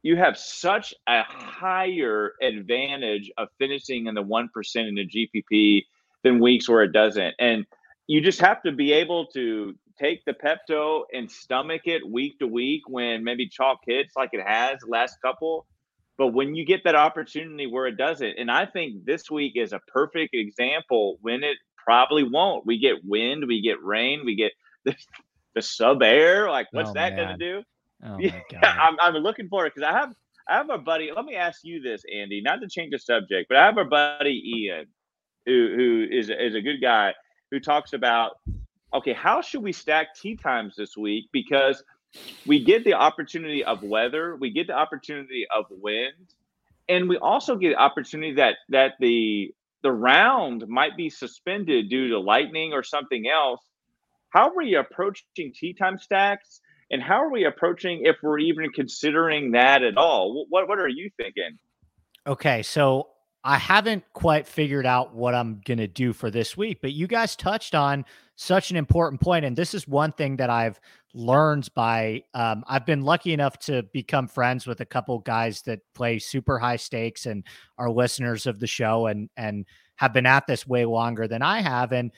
[0.02, 5.84] you have such a higher advantage of finishing in the 1% in the GPP
[6.23, 7.36] than weeks where it doesn't.
[7.39, 7.65] And
[8.08, 12.47] you just have to be able to take the Pepto and stomach it week to
[12.47, 15.67] week when maybe chalk hits like it has last couple.
[16.19, 19.71] But when you get that opportunity where it doesn't, and I think this week is
[19.71, 22.65] a perfect example when it probably won't.
[22.65, 24.51] We get wind, we get rain, we get
[24.86, 24.95] the,
[25.55, 26.51] the sub air.
[26.51, 27.63] Like, what's oh, that going to do?
[28.05, 30.13] Oh, yeah, I'm, I'm looking for it because I have
[30.49, 31.10] I have a buddy.
[31.15, 33.86] Let me ask you this, Andy, not to change the subject, but I have a
[33.86, 34.88] buddy Ian,
[35.45, 37.13] who who is is a good guy
[37.49, 38.39] who talks about
[38.93, 41.29] okay, how should we stack tee times this week?
[41.32, 41.82] Because
[42.45, 46.34] we get the opportunity of weather, we get the opportunity of wind,
[46.88, 52.10] and we also get the opportunity that that the the round might be suspended due
[52.10, 53.62] to lightning or something else.
[54.30, 56.62] How are we approaching tee time stacks?
[56.91, 60.45] And how are we approaching if we're even considering that at all?
[60.50, 61.58] What what are you thinking?
[62.26, 63.10] Okay, so
[63.43, 67.08] I haven't quite figured out what I'm going to do for this week, but you
[67.08, 70.80] guys touched on such an important point, and this is one thing that I've
[71.13, 72.24] learned by.
[72.34, 76.60] Um, I've been lucky enough to become friends with a couple guys that play super
[76.60, 77.43] high stakes and
[77.78, 81.62] are listeners of the show, and and have been at this way longer than I
[81.62, 82.12] have, and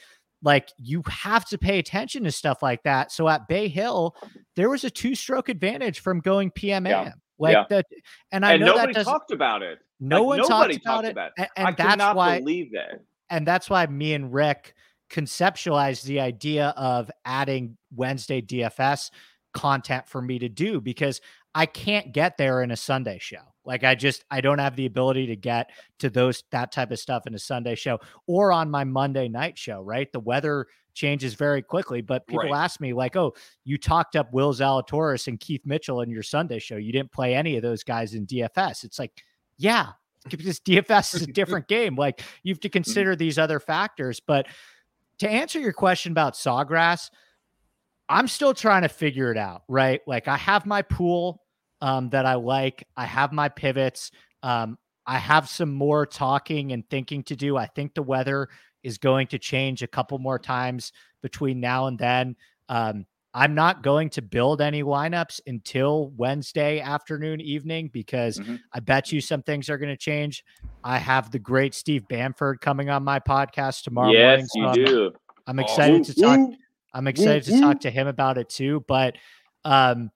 [0.43, 3.11] like you have to pay attention to stuff like that.
[3.11, 4.15] So at Bay Hill,
[4.55, 7.13] there was a two stroke advantage from going PM yeah.
[7.41, 7.65] Like yeah.
[7.69, 7.85] that,
[8.31, 9.79] and I and know nobody that talked about it.
[9.99, 11.49] No like, one talked about it, about it.
[11.57, 13.01] and, and I that's why believe that.
[13.31, 14.75] And that's why me and Rick
[15.11, 19.11] conceptualized the idea of adding Wednesday DFS
[19.53, 21.21] content for me to do because
[21.53, 23.41] I can't get there in a Sunday show.
[23.65, 25.69] Like I just I don't have the ability to get
[25.99, 29.57] to those that type of stuff in a Sunday show or on my Monday night
[29.57, 30.11] show, right?
[30.11, 32.01] The weather changes very quickly.
[32.01, 32.63] But people right.
[32.63, 36.59] ask me, like, oh, you talked up Will Zalatoris and Keith Mitchell in your Sunday
[36.59, 36.77] show.
[36.77, 38.83] You didn't play any of those guys in DFS.
[38.83, 39.11] It's like,
[39.57, 39.89] yeah,
[40.29, 41.95] because DFS is a different game.
[41.95, 42.73] Like you have to mm-hmm.
[42.73, 44.19] consider these other factors.
[44.19, 44.47] But
[45.21, 47.11] to answer your question about Sawgrass,
[48.09, 50.01] I'm still trying to figure it out, right?
[50.07, 51.43] Like I have my pool
[51.79, 52.87] um, that I like.
[52.97, 54.09] I have my pivots.
[54.41, 57.55] Um, I have some more talking and thinking to do.
[57.55, 58.49] I think the weather
[58.81, 62.35] is going to change a couple more times between now and then.
[62.67, 68.57] Um, I'm not going to build any lineups until Wednesday afternoon, evening, because mm-hmm.
[68.73, 70.43] I bet you some things are going to change.
[70.83, 74.47] I have the great Steve Bamford coming on my podcast tomorrow yes, morning.
[74.47, 75.11] So you I'm, do.
[75.47, 76.39] I'm excited oh, to talk.
[76.39, 76.55] Ooh,
[76.93, 78.83] I'm excited ooh, to talk to him about it too.
[78.85, 79.15] But
[79.63, 80.11] um,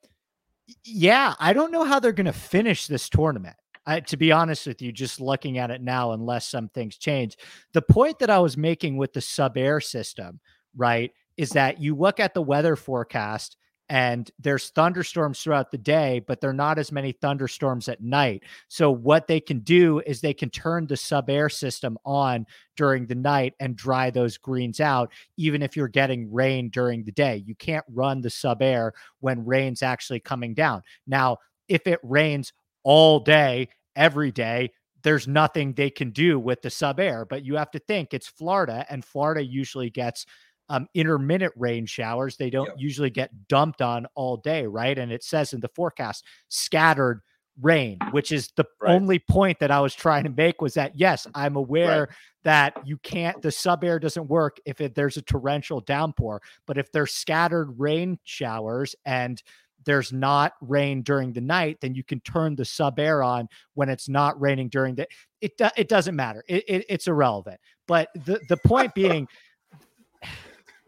[0.83, 3.55] yeah, I don't know how they're going to finish this tournament.
[3.85, 7.37] I, to be honest with you, just looking at it now, unless some things change,
[7.73, 10.39] the point that I was making with the sub air system,
[10.75, 16.19] right, is that you look at the weather forecast and there's thunderstorms throughout the day,
[16.25, 18.43] but there are not as many thunderstorms at night.
[18.67, 23.05] So, what they can do is they can turn the sub air system on during
[23.05, 27.43] the night and dry those greens out, even if you're getting rain during the day.
[27.45, 30.81] You can't run the sub air when rain's actually coming down.
[31.05, 34.71] Now, if it rains all day every day,
[35.03, 37.25] there's nothing they can do with the sub air.
[37.25, 40.25] But you have to think it's Florida, and Florida usually gets
[40.69, 42.37] um, intermittent rain showers.
[42.37, 42.75] They don't yep.
[42.77, 44.97] usually get dumped on all day, right?
[44.97, 47.21] And it says in the forecast scattered
[47.61, 48.93] rain, which is the right.
[48.93, 52.09] only point that I was trying to make was that yes, I'm aware right.
[52.43, 56.77] that you can't the sub air doesn't work if it, there's a torrential downpour, but
[56.77, 59.41] if there's scattered rain showers and
[59.85, 63.87] there's not rain during the night, then you can turn the sub air on when
[63.87, 65.07] it's not raining during the.
[65.41, 66.43] It it doesn't matter.
[66.47, 67.59] It, it, it's irrelevant.
[67.87, 69.27] But the the point being,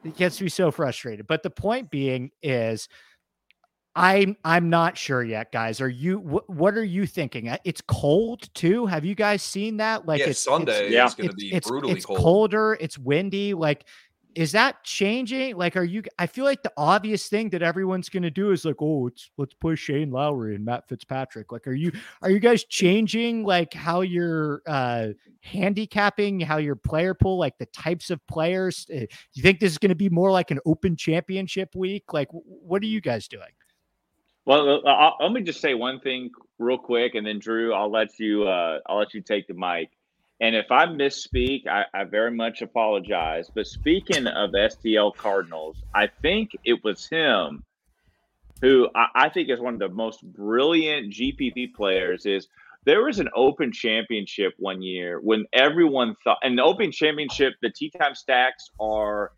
[0.04, 1.28] it gets me so frustrated.
[1.28, 2.88] But the point being is.
[4.00, 5.82] I'm I'm not sure yet, guys.
[5.82, 6.20] Are you?
[6.20, 7.50] Wh- what are you thinking?
[7.50, 8.86] Uh, it's cold too.
[8.86, 10.06] Have you guys seen that?
[10.06, 10.84] Like, yeah, it's Sunday.
[10.86, 12.20] It's, yeah, it's going to be it's, brutally it's cold.
[12.20, 12.78] colder.
[12.80, 13.56] It's windy.
[13.56, 13.86] Like,
[14.38, 15.58] is that changing?
[15.58, 16.04] Like, are you?
[16.20, 19.32] I feel like the obvious thing that everyone's going to do is like, oh, it's
[19.38, 21.52] let's push Shane Lowry and Matt Fitzpatrick.
[21.52, 25.08] Like, are you are you guys changing like how you're uh
[25.42, 28.86] handicapping, how your player pool, like the types of players?
[28.86, 32.14] Do you think this is going to be more like an Open Championship week?
[32.14, 33.50] Like, what are you guys doing?
[34.46, 38.20] Well, I'll, let me just say one thing real quick, and then Drew, I'll let
[38.20, 39.90] you uh, I'll let you take the mic.
[40.40, 43.50] And if I misspeak, I, I, very much apologize.
[43.54, 47.64] But speaking of STL Cardinals, I think it was him
[48.62, 52.28] who I, I, think is one of the most brilliant GPP players.
[52.28, 52.48] Is
[52.86, 57.72] there was an Open Championship one year when everyone thought, and the Open Championship, the
[57.72, 59.32] tee time stacks are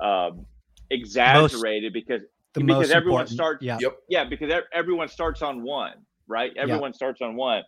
[0.00, 0.46] um,
[0.90, 2.22] exaggerated most, because
[2.54, 3.28] because everyone important.
[3.30, 3.96] starts, yeah, yep.
[4.08, 5.94] yeah, because everyone starts on one,
[6.28, 6.52] right?
[6.56, 6.96] Everyone yeah.
[6.96, 7.62] starts on one.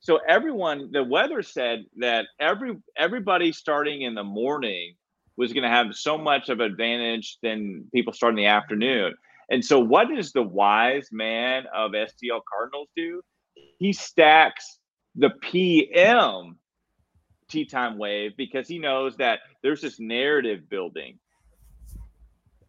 [0.00, 4.94] So everyone, the weather said that every everybody starting in the morning
[5.36, 9.14] was going to have so much of advantage than people starting in the afternoon.
[9.50, 13.22] And so, what does the wise man of STL Cardinals do?
[13.78, 14.78] He stacks
[15.14, 16.58] the PM
[17.48, 21.18] tee time wave because he knows that there's this narrative building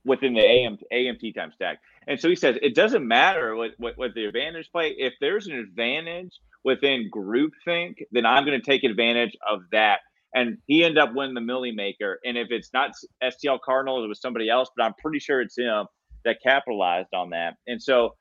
[0.10, 1.80] within the AM AM tee time stack.
[2.08, 4.96] And so he says it doesn't matter what, what, what the advantage play.
[4.98, 6.32] If there's an advantage
[6.66, 10.00] within groupthink, then I'm going to take advantage of that.
[10.34, 12.20] And he ended up winning the Milly Maker.
[12.26, 12.92] And if it's not
[13.24, 15.86] STL Cardinals, it was somebody else, but I'm pretty sure it's him
[16.26, 17.56] that capitalized on that.
[17.68, 18.16] And so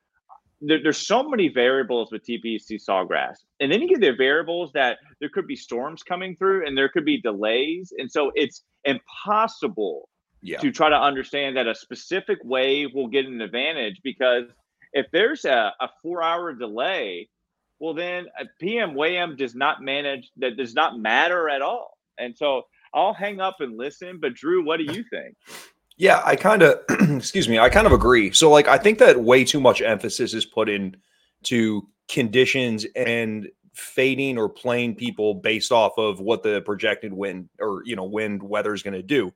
[0.61, 3.37] there, there's so many variables with TPC Sawgrass.
[3.61, 6.88] And then you get the variables that there could be storms coming through and there
[6.88, 7.92] could be delays.
[7.96, 10.07] And so it's impossible
[10.42, 10.59] yeah.
[10.59, 14.44] to try to understand that a specific wave will get an advantage because
[14.92, 17.29] if there's a, a four hour delay,
[17.79, 21.98] well then uh, a PM WAM does not manage that does not matter at all.
[22.18, 22.62] And so
[22.94, 24.18] I'll hang up and listen.
[24.20, 25.37] But Drew, what do you think?
[25.96, 26.81] Yeah, I kind of
[27.16, 28.33] excuse me, I kind of agree.
[28.33, 30.96] So like I think that way too much emphasis is put in
[31.44, 37.83] to conditions and fading or playing people based off of what the projected wind or
[37.85, 39.33] you know wind weather is going to do.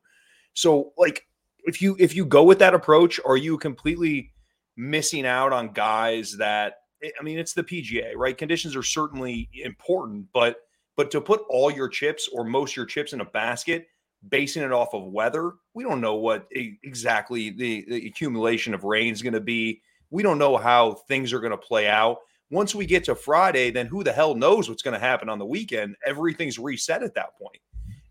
[0.55, 1.27] So like
[1.65, 4.33] if you if you go with that approach, are you completely
[4.77, 8.37] missing out on guys that eh, I mean it's the PGA, right?
[8.37, 10.57] Conditions are certainly important, but
[10.97, 13.87] but to put all your chips or most your chips in a basket,
[14.29, 19.13] basing it off of weather, we don't know what exactly the, the accumulation of rain
[19.13, 19.81] is going to be.
[20.11, 22.19] We don't know how things are going to play out.
[22.51, 25.39] Once we get to Friday, then who the hell knows what's going to happen on
[25.39, 25.97] the weekend?
[26.05, 27.57] Everything's reset at that point.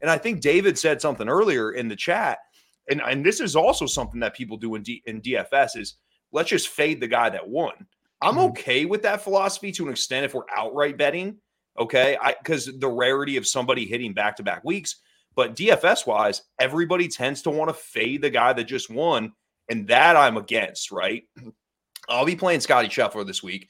[0.02, 2.40] And I think David said something earlier in the chat,
[2.90, 5.96] and, and this is also something that people do in, D, in DFS is
[6.32, 7.74] let's just fade the guy that won.
[8.22, 8.52] I'm mm-hmm.
[8.52, 11.38] okay with that philosophy to an extent if we're outright betting.
[11.80, 12.18] Okay.
[12.22, 14.98] I because the rarity of somebody hitting back to back weeks.
[15.36, 19.32] But DFS wise, everybody tends to want to fade the guy that just won.
[19.70, 21.24] And that I'm against, right?
[22.10, 23.70] I'll be playing Scotty Scheffler this week.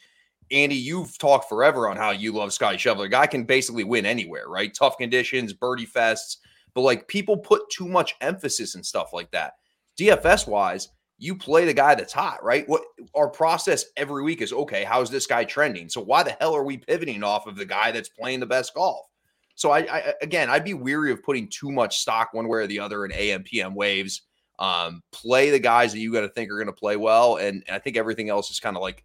[0.52, 3.10] Andy, you've talked forever on how you love Scotty Scheffler.
[3.10, 4.74] Guy can basically win anywhere, right?
[4.74, 6.38] Tough conditions, birdie fests,
[6.74, 9.54] but like people put too much emphasis and stuff like that.
[9.98, 12.68] DFS wise, you play the guy that's hot, right?
[12.68, 12.84] What
[13.16, 15.88] our process every week is okay, how's this guy trending?
[15.88, 18.74] So why the hell are we pivoting off of the guy that's playing the best
[18.74, 19.06] golf?
[19.56, 22.68] So I, I again, I'd be weary of putting too much stock one way or
[22.68, 24.24] the other in AM PM waves.
[24.60, 27.64] Um, play the guys that you got to think are going to play well, and,
[27.68, 29.04] and I think everything else is kind of like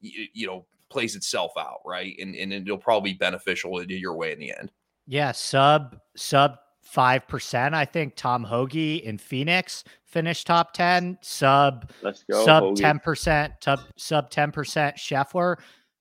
[0.00, 2.14] you, you know plays itself out, right?
[2.20, 4.72] And and it'll probably be beneficial your way in the end.
[5.06, 7.74] Yeah, sub sub five percent.
[7.74, 11.18] I think Tom Hoge in Phoenix finished top ten.
[11.22, 13.54] Sub Let's go, sub ten percent.
[13.62, 14.96] Sub sub ten percent.
[14.96, 15.56] Scheffler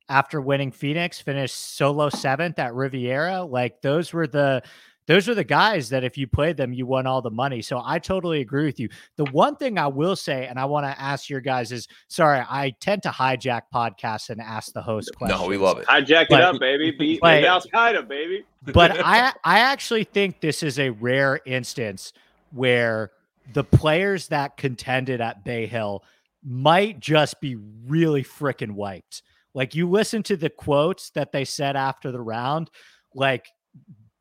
[0.09, 3.43] after winning Phoenix finished solo seventh at Riviera.
[3.43, 4.63] Like those were the
[5.07, 7.61] those are the guys that if you played them, you won all the money.
[7.61, 8.89] So I totally agree with you.
[9.15, 12.43] The one thing I will say, and I want to ask your guys is sorry,
[12.47, 15.41] I tend to hijack podcasts and ask the host questions.
[15.41, 15.87] No, we love it.
[15.87, 16.91] Hijack But- it up, baby.
[16.91, 18.45] Beat but- Al Qaeda, baby.
[18.73, 22.11] but I I actually think this is a rare instance
[22.51, 23.11] where
[23.53, 26.03] the players that contended at Bay Hill
[26.43, 27.55] might just be
[27.85, 29.23] really freaking wiped.
[29.53, 32.69] Like you listen to the quotes that they said after the round,
[33.15, 33.47] like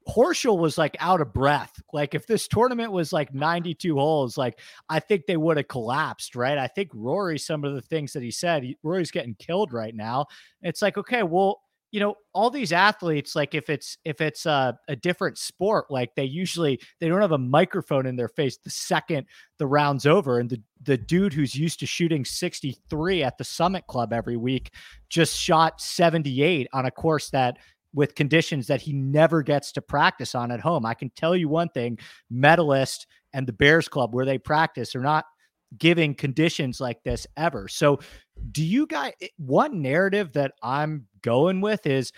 [0.09, 1.73] Horschel was like out of breath.
[1.93, 6.37] Like if this tournament was like 92 holes, like I think they would have collapsed,
[6.37, 6.59] right?
[6.59, 9.95] I think Rory, some of the things that he said, he- Rory's getting killed right
[9.95, 10.27] now.
[10.63, 11.61] It's like, okay, well,
[11.93, 16.15] you know, all these athletes, like if it's if it's a, a different sport, like
[16.15, 19.27] they usually they don't have a microphone in their face the second
[19.59, 20.39] the round's over.
[20.39, 24.73] And the the dude who's used to shooting 63 at the Summit Club every week
[25.09, 27.57] just shot 78 on a course that
[27.97, 30.85] with conditions that he never gets to practice on at home.
[30.87, 31.99] I can tell you one thing,
[32.31, 35.25] medalist and the Bears Club where they practice are not
[35.79, 37.67] giving conditions like this ever.
[37.69, 37.99] So
[38.53, 42.13] do you guys eh, one narrative that I'm going with is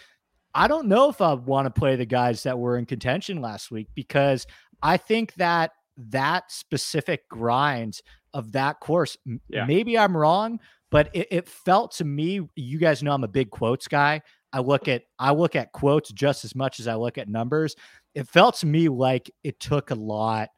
[0.53, 3.70] I don't know if I want to play the guys that were in contention last
[3.70, 4.47] week because
[4.83, 5.70] I think that
[6.11, 8.01] that specific grind
[8.35, 9.16] of that course,
[9.49, 9.64] Yeah.
[9.64, 10.59] maybe I'm wrong,
[10.91, 14.22] but it, it felt to me, you guys know I'm a big quotes guy.
[14.53, 17.76] I look at I look at quotes just as much as I look at numbers.
[18.14, 20.49] It felt to me like it took a lot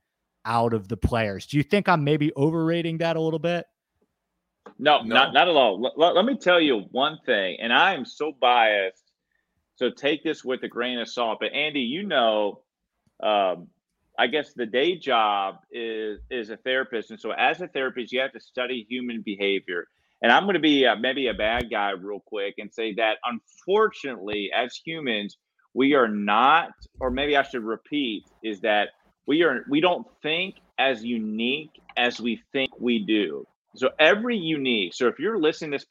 [0.45, 1.47] out of the players.
[1.47, 3.67] Do you think I'm maybe overrating that a little bit?
[4.79, 5.15] No, No.
[5.15, 5.81] not not at all.
[5.81, 9.13] Let- let- let me tell you one thing, and I am so biased,
[9.75, 11.39] so take this with a grain of salt.
[11.41, 12.63] But Andy, you know,
[13.23, 13.69] um,
[14.19, 18.21] I guess the day job is is a therapist, and so as a therapist, you
[18.21, 19.89] have to study human behavior.
[20.23, 23.19] And I'm going to be uh maybe a bad guy real quick and say that
[23.25, 25.37] unfortunately, as humans,
[25.75, 28.91] we are not, or maybe I should repeat, is that
[29.27, 33.47] we are we don't think as unique as we think we do.
[33.77, 34.95] So every unique.
[34.95, 35.87] So if you're listening to this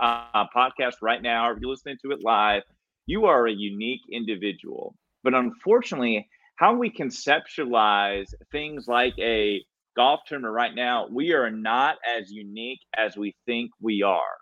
[0.00, 2.62] uh, podcast right now, or if you're listening to it live,
[3.06, 4.94] you are a unique individual.
[5.22, 9.62] But unfortunately, how we conceptualize things like a
[9.96, 14.36] golf tournament right now, we are not as unique as we think we are.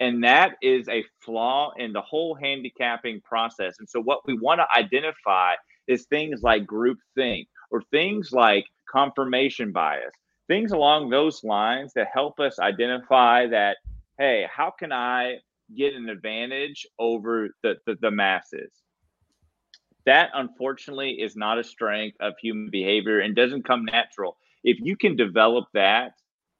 [0.00, 3.76] And that is a flaw in the whole handicapping process.
[3.78, 5.54] And so, what we want to identify
[5.86, 10.12] is things like groupthink or things like confirmation bias,
[10.48, 13.76] things along those lines that help us identify that,
[14.18, 15.36] hey, how can I
[15.76, 18.72] get an advantage over the, the, the masses?
[20.04, 24.36] That unfortunately is not a strength of human behavior and doesn't come natural.
[24.64, 26.12] If you can develop that,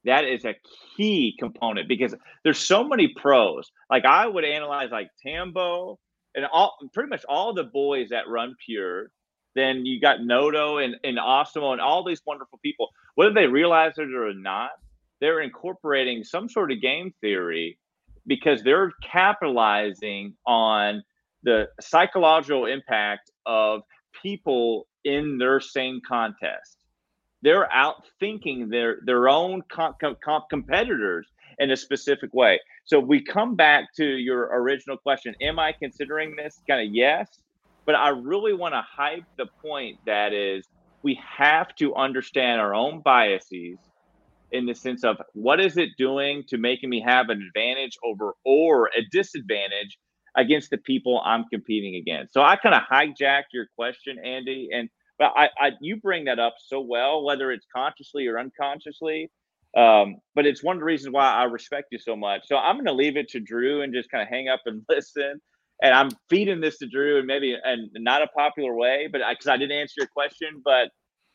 [0.05, 0.55] that is a
[0.97, 3.71] key component because there's so many pros.
[3.89, 5.99] Like I would analyze like Tambo
[6.35, 9.11] and all pretty much all the boys that run pure.
[9.55, 12.89] Then you got Noto and, and Osimo and all these wonderful people.
[13.15, 14.71] Whether they realize it or not,
[15.21, 17.77] they're incorporating some sort of game theory
[18.25, 21.03] because they're capitalizing on
[21.43, 23.81] the psychological impact of
[24.21, 26.82] people in their same contest.
[27.43, 31.27] They're out thinking their their own comp, comp competitors
[31.59, 32.59] in a specific way.
[32.85, 36.61] So we come back to your original question: Am I considering this?
[36.67, 37.29] Kind of yes,
[37.85, 40.65] but I really want to hype the point that is
[41.03, 43.77] we have to understand our own biases
[44.53, 48.33] in the sense of what is it doing to making me have an advantage over
[48.45, 49.97] or a disadvantage
[50.37, 52.33] against the people I'm competing against.
[52.33, 54.89] So I kind of hijacked your question, Andy, and
[55.23, 59.31] but I, I you bring that up so well, whether it's consciously or unconsciously.
[59.75, 62.41] Um, but it's one of the reasons why I respect you so much.
[62.45, 64.83] So I'm going to leave it to Drew and just kind of hang up and
[64.89, 65.41] listen.
[65.81, 69.47] And I'm feeding this to Drew and maybe and not a popular way, but because
[69.47, 70.89] I, didn't answer your question, but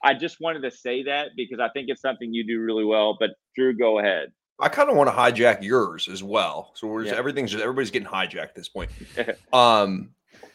[0.05, 3.16] I just wanted to say that because I think it's something you do really well.
[3.18, 4.28] But Drew, go ahead.
[4.61, 6.72] I kind of want to hijack yours as well.
[6.74, 7.18] So we're just, Yeah.
[7.18, 8.91] everything's just everybody's getting hijacked at this point.
[9.53, 10.11] um,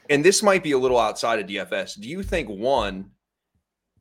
[0.10, 2.00] and this might be a little outside of DFS.
[2.00, 3.12] Do you think one,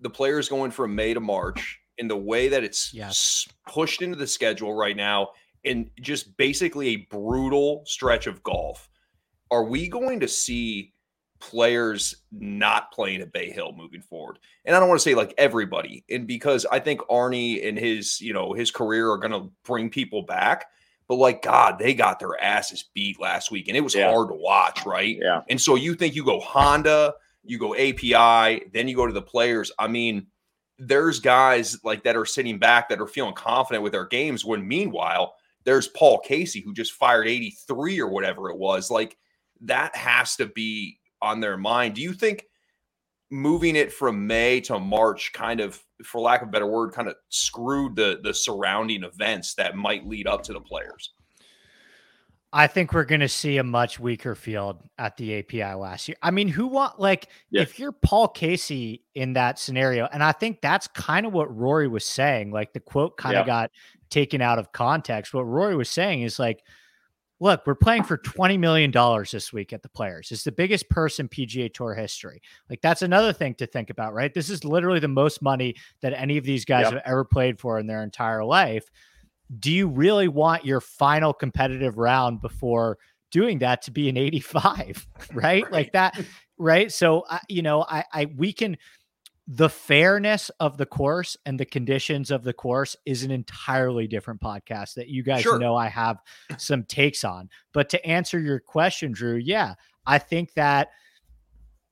[0.02, 3.48] the players going from May to March in the way that it's Yes.
[3.68, 5.30] pushed into the schedule right now,
[5.64, 8.88] and just basically a brutal stretch of golf,
[9.50, 10.92] are we going to see
[11.40, 14.38] players not playing at Bay Hill moving forward?
[14.64, 18.20] And I don't want to say like everybody, and because I think Arnie and his,
[18.20, 20.66] you know, his career are going to bring people back.
[21.08, 24.10] But like God, they got their asses beat last week, and it was Yeah.
[24.10, 25.18] hard to watch, right?
[25.20, 25.42] Yeah.
[25.50, 27.12] And so you think you go Honda,
[27.44, 29.72] you go API, then you go to the players.
[29.78, 30.26] I mean,
[30.78, 34.44] there's guys like that are sitting back that are feeling confident with their games.
[34.44, 35.34] When meanwhile,
[35.64, 38.90] there's Paul Casey who just fired 83 or whatever it was.
[38.90, 39.16] Like
[39.62, 41.94] that has to be on their mind.
[41.94, 42.46] Do you think
[43.32, 47.08] moving it from May to March kind of, for lack of a better word, kind
[47.08, 51.14] of screwed the the surrounding events that might lead up to the players.
[52.54, 56.16] I think we're going to see a much weaker field at the API last year.
[56.22, 57.62] I mean, who want like yeah.
[57.62, 61.88] if you're Paul Casey in that scenario, and I think that's kind of what Rory
[61.88, 62.50] was saying.
[62.50, 63.70] Like the quote kind of got
[64.10, 65.32] taken out of context.
[65.32, 66.62] What Rory was saying is like,
[67.40, 68.92] look, we're playing for $20 million
[69.32, 70.30] this week at the players.
[70.30, 72.40] It's the biggest purse in PGA Tour history.
[72.70, 74.32] Like, that's another thing to think about, right?
[74.32, 76.92] This is literally the most money that any of these guys yep.
[76.92, 78.88] have ever played for in their entire life
[79.58, 82.98] do you really want your final competitive round before
[83.30, 85.72] doing that to be an 85 right, right.
[85.72, 86.20] like that
[86.58, 88.76] right so uh, you know I, I we can
[89.48, 94.40] the fairness of the course and the conditions of the course is an entirely different
[94.40, 95.58] podcast that you guys sure.
[95.58, 96.18] know I have
[96.58, 97.48] some takes on.
[97.72, 99.74] But to answer your question, Drew, yeah,
[100.06, 100.90] I think that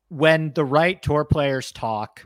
[0.09, 2.25] when the right tour players talk,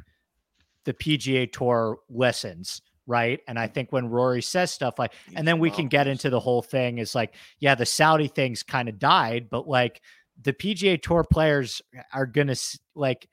[0.85, 3.41] the PGA Tour listens right?
[3.49, 6.41] And I think when Rory says stuff like, and then we can get into the
[6.41, 10.01] whole thing is like, yeah, the Saudi things kind of died, but like
[10.43, 11.83] the PGA Tour players
[12.13, 13.29] are going to like,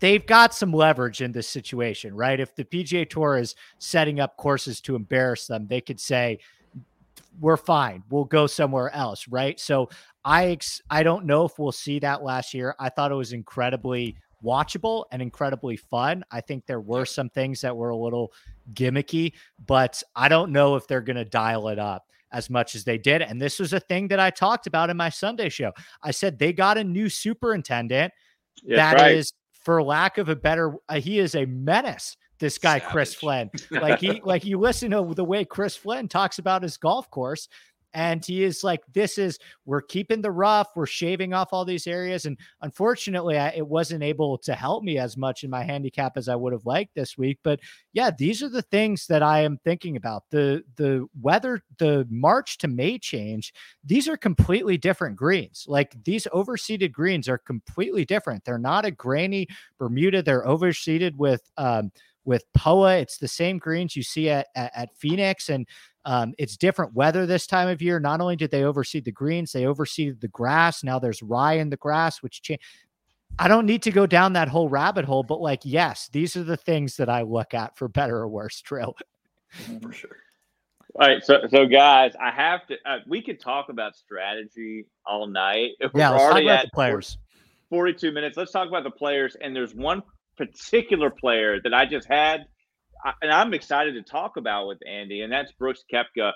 [0.00, 2.40] they've got some leverage in this situation, right?
[2.40, 6.38] If the PGA Tour is setting up courses to embarrass them, they could say,
[7.40, 8.02] we're fine.
[8.10, 9.58] We'll go somewhere else, right?
[9.58, 9.88] So
[10.24, 12.74] I ex- I don't know if we'll see that last year.
[12.78, 16.24] I thought it was incredibly watchable and incredibly fun.
[16.30, 18.32] I think there were some things that were a little
[18.74, 19.32] gimmicky,
[19.66, 22.98] but I don't know if they're going to dial it up as much as they
[22.98, 23.22] did.
[23.22, 25.72] And this was a thing that I talked about in my Sunday show.
[26.02, 28.12] I said they got a new superintendent
[28.68, 29.12] that right.
[29.12, 32.16] is, for lack of a better, uh, he is a menace.
[32.38, 32.92] This guy, Savage.
[32.92, 36.76] Chris Flynn, like he, like you listen to the way Chris Flynn talks about his
[36.76, 37.48] golf course,
[37.94, 41.86] and he is like, this is, we're keeping the rough, we're shaving off all these
[41.86, 42.26] areas.
[42.26, 46.28] And unfortunately, I, it wasn't able to help me as much in my handicap as
[46.28, 47.38] I would have liked this week.
[47.42, 47.60] But
[47.92, 50.24] yeah, these are the things that I am thinking about.
[50.30, 53.52] The, the weather, the March to May change,
[53.84, 55.66] these are completely different greens.
[55.68, 58.44] Like these overseeded greens are completely different.
[58.44, 61.92] They're not a grainy Bermuda, they're overseeded with, um,
[62.24, 62.98] with POA.
[62.98, 65.48] It's the same greens you see at, at, at Phoenix.
[65.48, 65.66] And
[66.04, 68.00] um, it's different weather this time of year.
[68.00, 70.82] Not only did they oversee the greens, they overseeded the grass.
[70.82, 72.60] Now there's rye in the grass, which change.
[73.38, 76.42] I don't need to go down that whole rabbit hole, but like, yes, these are
[76.42, 78.60] the things that I look at for better or worse.
[78.60, 78.94] Trill,
[79.80, 80.16] for sure.
[81.00, 82.76] All right, so so guys, I have to.
[82.84, 85.70] Uh, we could talk about strategy all night.
[85.94, 87.16] yeah, let's talk about the players.
[87.70, 88.36] Forty-two minutes.
[88.36, 89.34] Let's talk about the players.
[89.40, 90.02] And there's one
[90.36, 92.44] particular player that I just had
[93.20, 96.32] and I'm excited to talk about with Andy, and that's Brooks Koepka.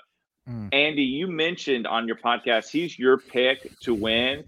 [0.49, 0.69] Mm.
[0.73, 4.45] Andy, you mentioned on your podcast he's your pick to win.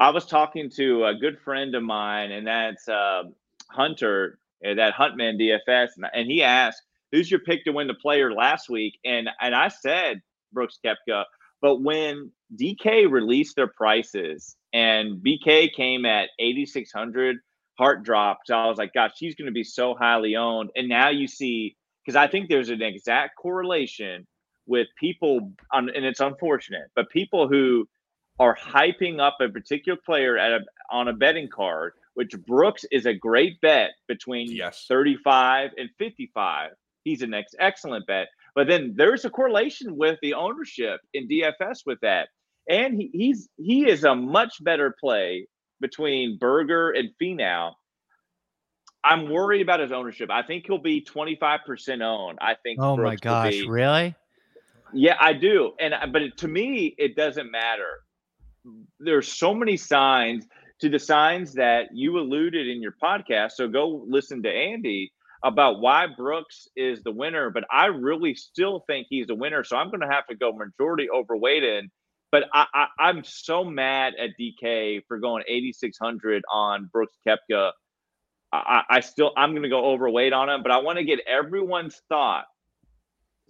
[0.00, 3.24] I was talking to a good friend of mine, and that's uh,
[3.70, 6.82] Hunter, that Huntman DFS, and he asked,
[7.12, 10.22] "Who's your pick to win the player last week?" And and I said
[10.52, 11.24] Brooks Koepka,
[11.60, 17.38] but when DK released their prices and BK came at 8600
[17.82, 18.48] heart dropped.
[18.50, 20.70] I was like, gosh, she's going to be so highly owned.
[20.76, 24.24] And now you see, because I think there's an exact correlation
[24.66, 27.88] with people, on, and it's unfortunate, but people who
[28.38, 30.60] are hyping up a particular player at a,
[30.92, 34.84] on a betting card, which Brooks is a great bet between yes.
[34.88, 36.70] 35 and 55.
[37.02, 38.28] He's an ex- excellent bet.
[38.54, 42.28] But then there's a correlation with the ownership in DFS with that.
[42.68, 45.48] And he, he's he is a much better play
[45.82, 47.72] between Berger and Finau.
[49.04, 50.30] I'm worried about his ownership.
[50.30, 52.38] I think he'll be 25% owned.
[52.40, 52.80] I think.
[52.80, 54.14] Oh Brooks my gosh, really?
[54.94, 55.72] Yeah, I do.
[55.78, 58.00] And uh, but to me, it doesn't matter.
[59.00, 60.46] There's so many signs
[60.80, 63.52] to the signs that you alluded in your podcast.
[63.52, 65.12] So go listen to Andy
[65.44, 67.50] about why Brooks is the winner.
[67.50, 69.64] But I really still think he's a winner.
[69.64, 71.90] So I'm going to have to go majority overweight in
[72.32, 77.72] but I, I, am so mad at DK for going 8,600 on Brooks Koepka.
[78.50, 81.20] I, I still, I'm going to go overweight on him, but I want to get
[81.28, 82.46] everyone's thought.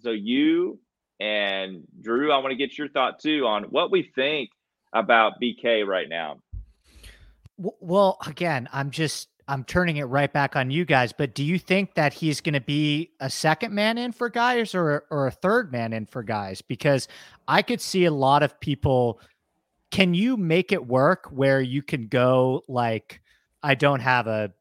[0.00, 0.80] So you
[1.20, 4.50] and Drew, I want to get your thought too on what we think
[4.92, 6.40] about BK right now.
[7.56, 11.58] Well, again, I'm just I'm turning it right back on you guys, but do you
[11.58, 15.30] think that he's going to be a second man in for guys or or a
[15.30, 16.62] third man in for guys?
[16.62, 17.08] Because
[17.48, 19.20] I could see a lot of people.
[19.90, 23.20] Can you make it work where you can go like
[23.62, 24.52] I don't have a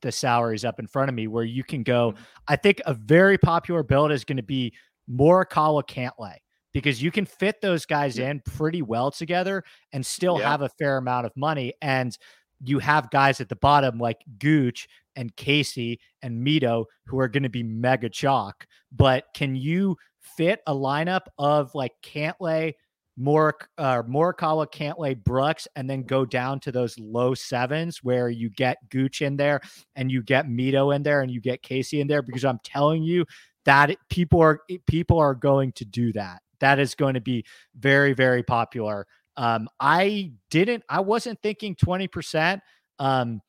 [0.00, 2.12] the salaries up in front of me where you can go.
[2.12, 2.22] Mm-hmm.
[2.48, 4.74] I think a very popular build is going to be
[5.10, 6.36] Morikawa Cantlay
[6.72, 9.62] because you can fit those guys in pretty well together
[9.92, 10.50] and still yeah.
[10.50, 11.74] have a fair amount of money.
[11.82, 12.16] And
[12.64, 17.42] you have guys at the bottom like Gooch and Casey and Mito who are going
[17.42, 18.66] to be mega chalk.
[18.90, 22.74] But can you fit a lineup of like Cantlay,
[23.18, 28.78] uh, Morikawa, Cantlay, Brooks, and then go down to those low sevens where you get
[28.90, 29.60] Gooch in there
[29.96, 33.02] and you get Mito in there and you get Casey in there because I'm telling
[33.02, 33.26] you
[33.64, 36.42] that people are people are going to do that.
[36.60, 37.44] That is going to be
[37.76, 39.06] very very popular.
[39.36, 40.84] Um, I didn't.
[40.88, 42.62] I wasn't thinking twenty percent.
[42.98, 43.40] Um,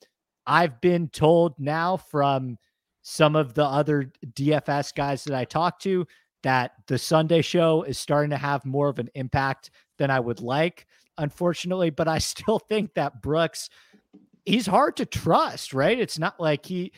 [0.45, 2.57] I've been told now from
[3.01, 6.07] some of the other DFS guys that I talked to
[6.43, 10.41] that the Sunday show is starting to have more of an impact than I would
[10.41, 11.89] like, unfortunately.
[11.89, 13.69] But I still think that Brooks,
[14.45, 15.99] he's hard to trust, right?
[15.99, 16.91] It's not like he,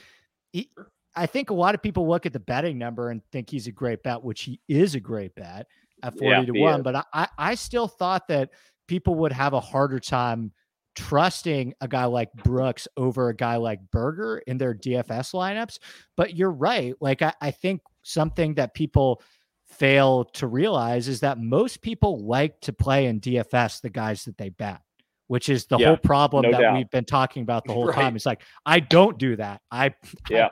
[0.51, 0.69] he
[1.15, 3.71] I think a lot of people look at the betting number and think he's a
[3.71, 5.67] great bet, which he is a great bet
[6.03, 6.79] at 40 yeah, to 1.
[6.79, 6.83] Is.
[6.83, 8.49] But I, I still thought that
[8.87, 10.51] people would have a harder time
[10.95, 15.79] trusting a guy like Brooks over a guy like Berger in their DFS lineups.
[16.15, 16.95] But you're right.
[16.99, 19.21] Like, I, I think something that people
[19.67, 24.37] fail to realize is that most people like to play in DFS the guys that
[24.37, 24.79] they bet,
[25.27, 26.75] which is the yeah, whole problem no that doubt.
[26.75, 27.95] we've been talking about the whole right.
[27.95, 28.15] time.
[28.15, 29.61] It's like I don't do that.
[29.71, 29.93] I
[30.29, 30.49] yeah,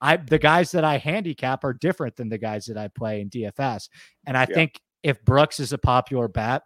[0.00, 3.20] I, I, the guys that I handicap are different than the guys that I play
[3.20, 3.88] in DFS,
[4.26, 4.54] and I yeah.
[4.54, 6.62] think if Brooks is a popular bet,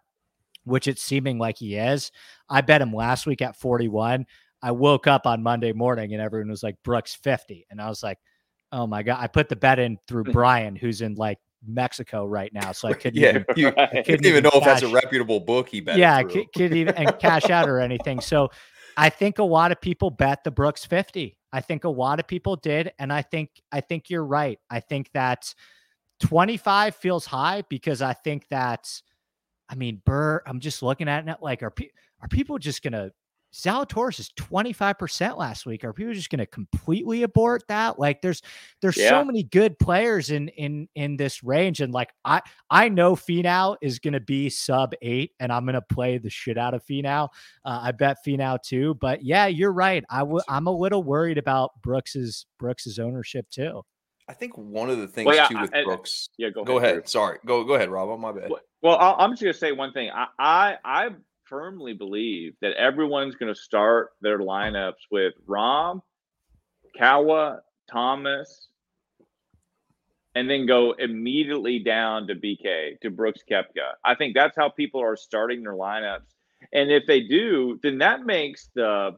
[0.69, 2.11] which it's seeming like he is.
[2.49, 4.25] I bet him last week at 41.
[4.61, 7.65] I woke up on Monday morning and everyone was like, Brooks 50.
[7.69, 8.17] And I was like,
[8.71, 9.17] oh my God.
[9.19, 12.71] I put the bet in through Brian, who's in like Mexico right now.
[12.71, 15.39] So I couldn't yeah, even, you, I couldn't even know cash, if that's a reputable
[15.39, 15.97] book he bet.
[15.97, 18.19] Yeah, could, could even and cash out or anything.
[18.21, 18.49] So
[18.97, 21.37] I think a lot of people bet the Brooks 50.
[21.51, 22.91] I think a lot of people did.
[22.99, 24.59] And I think I think you're right.
[24.69, 25.53] I think that
[26.19, 28.89] 25 feels high because I think that
[29.69, 31.89] I mean, Burr, I'm just looking at it like, are, pe-
[32.21, 33.11] are people just going to,
[33.53, 35.83] Zalatoris is 25% last week.
[35.83, 37.97] Are people just going to completely abort that?
[37.97, 38.43] Like there's,
[38.81, 39.09] there's yeah.
[39.09, 41.81] so many good players in, in, in this range.
[41.81, 45.73] And like, I, I know Finau is going to be sub eight and I'm going
[45.73, 47.29] to play the shit out of Finau.
[47.65, 50.03] Uh, I bet Finau too, but yeah, you're right.
[50.11, 53.83] I w- I'm a little worried about Brooks's, Brooks's ownership too.
[54.29, 56.29] I think one of the things well, yeah, too with I, Brooks.
[56.37, 56.91] Yeah, go, go ahead.
[56.91, 57.09] ahead.
[57.09, 58.09] Sorry, go go ahead, Rob.
[58.09, 58.51] On my bad.
[58.51, 60.11] Well, well I'm just gonna say one thing.
[60.13, 61.09] I I, I
[61.45, 66.01] firmly believe that everyone's gonna start their lineups with Rahm,
[66.95, 67.61] Kawa,
[67.91, 68.67] Thomas,
[70.35, 73.93] and then go immediately down to BK to Brooks Koepka.
[74.05, 76.29] I think that's how people are starting their lineups.
[76.71, 79.17] And if they do, then that makes the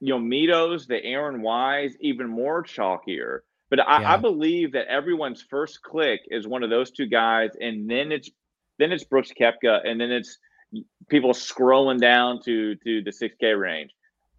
[0.00, 3.40] you know Mitos, the Aaron Wise even more chalkier
[3.72, 4.12] but I, yeah.
[4.12, 8.30] I, believe that everyone's first click is one of those two guys, and then it's
[8.78, 10.36] then it's Brooks Koepka, and then it's
[11.08, 13.90] people scrolling down to to the six K range.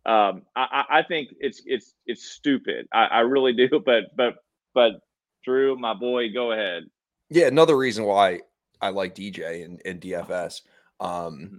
[0.06, 2.88] Um, I, I, think it's it's it's stupid.
[2.94, 3.82] I, I really do.
[3.84, 4.36] But but
[4.76, 4.92] but
[5.44, 6.84] Drew, my boy, go ahead.
[7.32, 8.42] Yeah, another reason why
[8.82, 10.62] I like DJ and, and DFS.
[11.00, 11.56] Um, mm-hmm.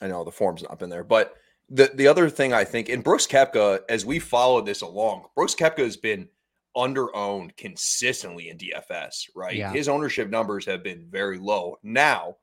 [0.00, 1.34] I know the form's not been there, but
[1.70, 5.56] the the other thing I think, and Brooks Koepka, as we follow this along, Brooks
[5.56, 6.28] Koepka has been
[6.76, 9.56] under owned consistently in DFS, right?
[9.56, 9.72] Yeah.
[9.72, 11.76] His ownership numbers have been very low.
[11.82, 12.36] Now,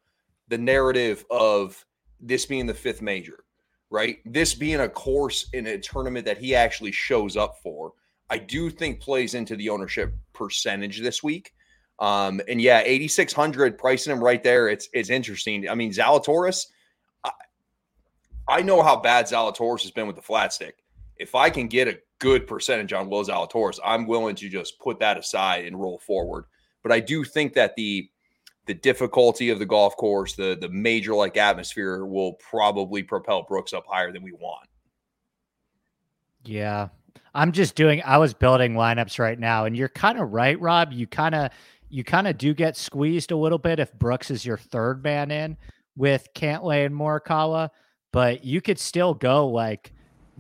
[0.47, 1.86] the narrative of
[2.19, 3.45] this being the fifth major,
[3.91, 4.17] right?
[4.25, 7.93] This being a course in a tournament that he actually shows up for,
[8.29, 11.53] I do think plays into the ownership percentage this week.
[11.99, 14.67] Um, and yeah, 8,600 pricing him right there.
[14.67, 15.69] It's, it's interesting.
[15.69, 16.65] I mean, Zalatoris,
[17.23, 17.31] I,
[18.47, 20.77] I know how bad Zalatoris has been with the flat stick.
[21.17, 24.97] If I can get a good percentage on Will Zalatoris, I'm willing to just put
[24.99, 26.45] that aside and roll forward.
[26.82, 28.09] But I do think that the
[28.65, 33.74] the difficulty of the golf course, the the major like atmosphere will probably propel Brooks
[33.74, 34.69] up higher than we want.
[36.45, 36.88] Yeah.
[37.36, 40.93] I'm just doing I was building lineups right now and you're kind of right, Rob.
[40.93, 41.51] You kind of
[41.89, 45.30] you kind of do get squeezed a little bit if Brooks is your third man
[45.30, 45.57] in
[45.97, 47.69] with Cantlay and Morikawa,
[48.13, 49.91] but you could still go like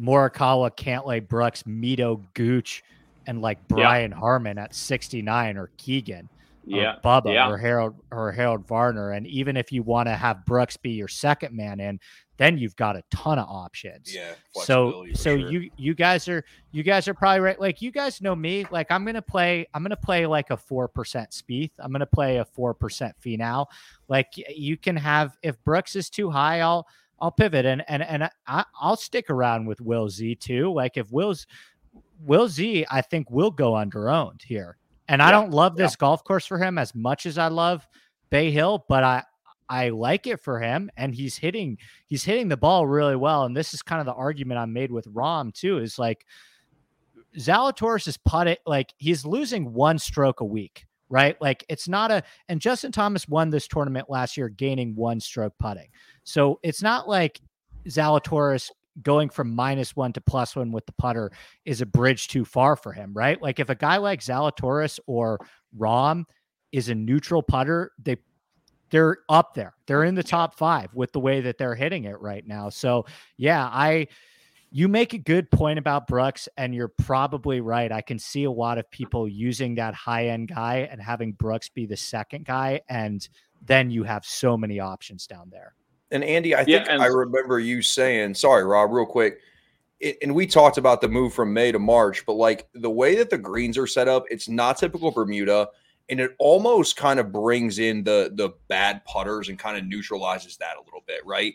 [0.01, 2.83] Morikawa, Cantlay, Brooks, Mito, Gooch,
[3.27, 4.17] and like Brian yeah.
[4.17, 6.29] Harman at 69 or Keegan.
[6.65, 6.95] Yeah.
[6.95, 7.49] Or Bubba yeah.
[7.49, 9.11] or Harold or Harold Varner.
[9.11, 11.99] And even if you want to have Brooks be your second man in,
[12.37, 14.13] then you've got a ton of options.
[14.13, 14.33] Yeah.
[14.53, 15.51] So so sure.
[15.51, 17.59] you you guys are you guys are probably right.
[17.59, 18.65] Like you guys know me.
[18.71, 21.71] Like I'm gonna play, I'm gonna play like a four percent Spieth.
[21.79, 23.67] I'm gonna play a four percent Finau.
[24.07, 26.87] Like you can have if Brooks is too high, I'll
[27.23, 30.73] I'll pivot and and and I, I'll stick around with Will Z too.
[30.73, 31.47] Like if Will's
[32.19, 34.75] Will Z, I think will go under owned here.
[35.07, 35.99] And yeah, I don't love this yeah.
[35.99, 37.87] golf course for him as much as I love
[38.29, 39.23] Bay Hill, but I
[39.69, 43.45] I like it for him, and he's hitting he's hitting the ball really well.
[43.45, 45.77] And this is kind of the argument I made with Rahm too.
[45.77, 46.25] Is like
[47.37, 51.39] Zalatoris is putting like he's losing one stroke a week, right?
[51.39, 55.53] Like it's not a and Justin Thomas won this tournament last year, gaining one stroke
[55.59, 55.89] putting.
[56.23, 57.39] So it's not like
[57.87, 58.71] Zalatoris
[59.03, 61.31] going from minus one to plus one with the putter
[61.65, 63.39] is a bridge too far for him, right?
[63.39, 65.39] Like if a guy like Zalatoris or
[65.77, 66.23] Rahm
[66.71, 68.17] is a neutral putter, they
[68.89, 69.75] they're up there.
[69.85, 72.69] They're in the top five with the way that they're hitting it right now.
[72.69, 73.05] So
[73.37, 74.07] yeah, I
[74.75, 77.91] you make a good point about Brooks, and you're probably right.
[77.91, 81.69] I can see a lot of people using that high end guy and having Brooks
[81.69, 83.25] be the second guy, and
[83.61, 85.75] then you have so many options down there.
[86.09, 89.37] And Andy, I think yeah, and- I remember you saying, sorry, Rob, real quick.
[89.99, 93.15] It, and we talked about the move from May to March, but like the way
[93.15, 95.69] that the greens are set up, it's not typical Bermuda,
[96.09, 100.57] and it almost kind of brings in the the bad putters and kind of neutralizes
[100.57, 101.53] that a little bit, right?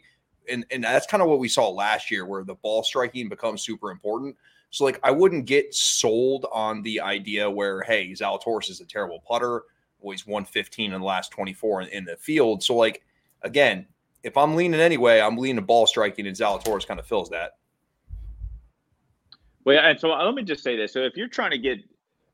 [0.51, 3.63] And and that's kind of what we saw last year, where the ball striking becomes
[3.63, 4.37] super important.
[4.71, 9.23] So like I wouldn't get sold on the idea where hey Zalatoris is a terrible
[9.27, 9.63] putter.
[10.01, 12.63] Well, he's 115 in the last 24 in, in the field.
[12.63, 13.03] So like
[13.43, 13.87] again,
[14.23, 17.53] if I'm leaning anyway, I'm leaning to ball striking, and Zalatoris kind of fills that.
[19.65, 21.79] Well, and so uh, let me just say this: so if you're trying to get,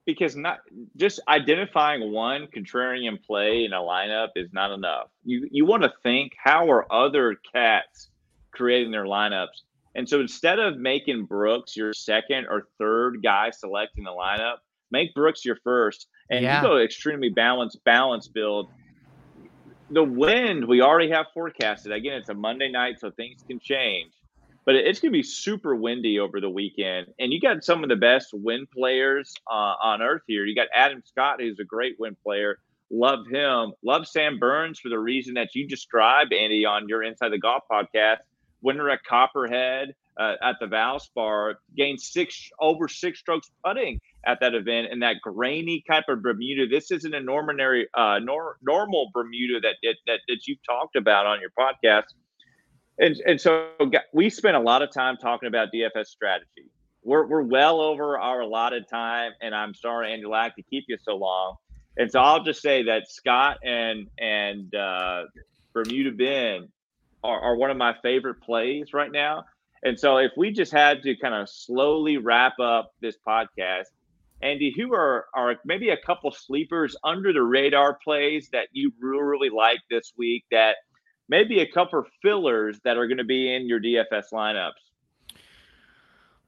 [0.06, 0.58] because not
[0.96, 5.08] just identifying one contrarian play in a lineup is not enough.
[5.24, 8.10] You you want to think how are other cats
[8.52, 9.62] creating their lineups,
[9.94, 14.56] and so instead of making Brooks your second or third guy selecting the lineup,
[14.90, 16.60] make Brooks your first, and yeah.
[16.60, 18.70] you go extremely balanced balance build
[19.90, 21.92] the wind we already have forecasted.
[21.92, 24.12] Again, it's a Monday night, so things can change.
[24.66, 27.90] But it's going to be super windy over the weekend, and you got some of
[27.90, 30.46] the best wind players uh, on earth here.
[30.46, 32.58] You got Adam Scott, who's a great wind player.
[32.90, 33.72] Love him.
[33.84, 37.64] Love Sam Burns for the reason that you described, Andy, on your Inside the Golf
[37.70, 38.18] podcast.
[38.62, 44.54] Winner at Copperhead uh, at the Valspar gained six over six strokes putting at that
[44.54, 46.66] event in that grainy type of Bermuda.
[46.66, 47.56] This isn't a normal,
[47.94, 52.04] uh, nor, normal Bermuda that, that that you've talked about on your podcast.
[52.98, 53.70] And and so
[54.12, 56.70] we spent a lot of time talking about DFS strategy.
[57.02, 60.96] We're we're well over our allotted time, and I'm sorry, Andy Lack, to keep you
[61.02, 61.56] so long.
[61.96, 65.24] And so I'll just say that Scott and and uh,
[65.72, 66.68] Bermuda Ben
[67.22, 69.44] are, are one of my favorite plays right now.
[69.82, 73.84] And so if we just had to kind of slowly wrap up this podcast,
[74.40, 79.22] Andy, who are are maybe a couple sleepers under the radar plays that you really,
[79.22, 80.76] really like this week that
[81.28, 84.72] maybe a couple fillers that are going to be in your DFS lineups?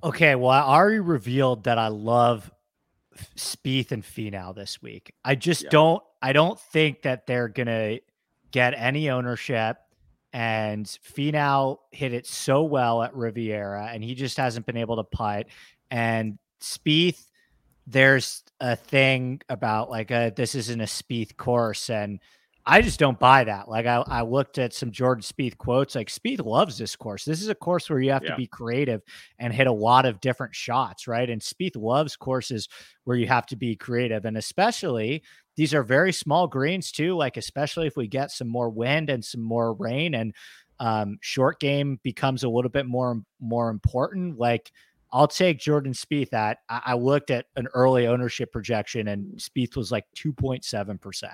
[0.03, 2.51] Okay, well, I already revealed that I love
[3.37, 5.13] Spieth and Finau this week.
[5.25, 5.71] I just yeah.
[5.71, 8.01] don't I don't think that they're going to
[8.51, 9.79] get any ownership
[10.33, 15.05] and Finau hit it so well at Riviera and he just hasn't been able to
[15.05, 15.47] putt
[15.91, 17.27] and Spieth
[17.87, 22.21] there's a thing about like a, this isn't a Spieth course, and
[22.69, 23.69] I just don't buy that.
[23.69, 25.95] Like I, I looked at some Jordan Spieth quotes.
[25.95, 27.25] Like Spieth loves this course.
[27.25, 28.31] This is a course where you have yeah.
[28.31, 29.03] to be creative
[29.39, 31.31] and hit a lot of different shots, right?
[31.31, 32.69] And Spieth loves courses
[33.05, 35.23] where you have to be creative, and especially
[35.55, 37.15] these are very small greens too.
[37.15, 40.35] Like especially if we get some more wind and some more rain, and
[40.81, 44.39] um, short game becomes a little bit more more important.
[44.41, 44.73] Like
[45.13, 46.59] I'll take Jordan Spieth at.
[46.69, 51.31] I, I looked at an early ownership projection and Spieth was like 2.7%.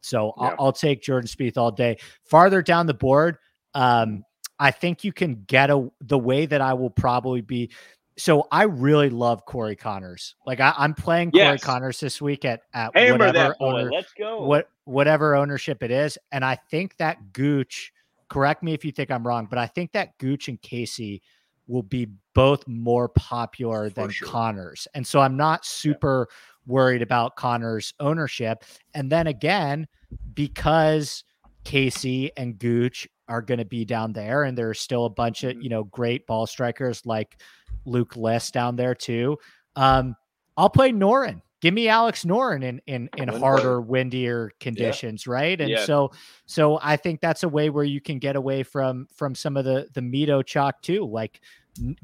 [0.00, 0.48] So yeah.
[0.48, 1.98] I'll, I'll, take Jordan Spieth all day.
[2.24, 3.38] Farther down the board,
[3.74, 4.24] um,
[4.58, 7.70] I think you can get a the way that I will probably be.
[8.16, 10.34] So I really love Corey Conners.
[10.44, 11.46] Like I, am playing yes.
[11.46, 14.44] Corey Conners this week at at Hammer whatever owner, Let's go.
[14.44, 17.92] What whatever ownership it is, and I think that Gooch.
[18.28, 21.22] Correct me if you think I'm wrong, but I think that Gooch and Casey
[21.68, 24.26] will be both more popular than sure.
[24.26, 24.88] Conners.
[24.94, 26.72] And so I'm not super yeah.
[26.72, 28.64] worried about Conners' ownership.
[28.94, 29.86] And then again,
[30.34, 31.22] because
[31.64, 35.52] Casey and Gooch are going to be down there, and there's still a bunch of,
[35.52, 35.60] mm-hmm.
[35.60, 37.40] you know, great ball strikers like
[37.84, 39.36] Luke List down there too.
[39.76, 40.16] Um,
[40.56, 45.32] I'll play Noren give me Alex Noren in in in harder, windier conditions, yeah.
[45.32, 45.60] right?
[45.60, 45.84] And yeah.
[45.84, 46.12] so
[46.46, 49.64] so I think that's a way where you can get away from from some of
[49.64, 51.04] the the Mito chalk too.
[51.04, 51.40] Like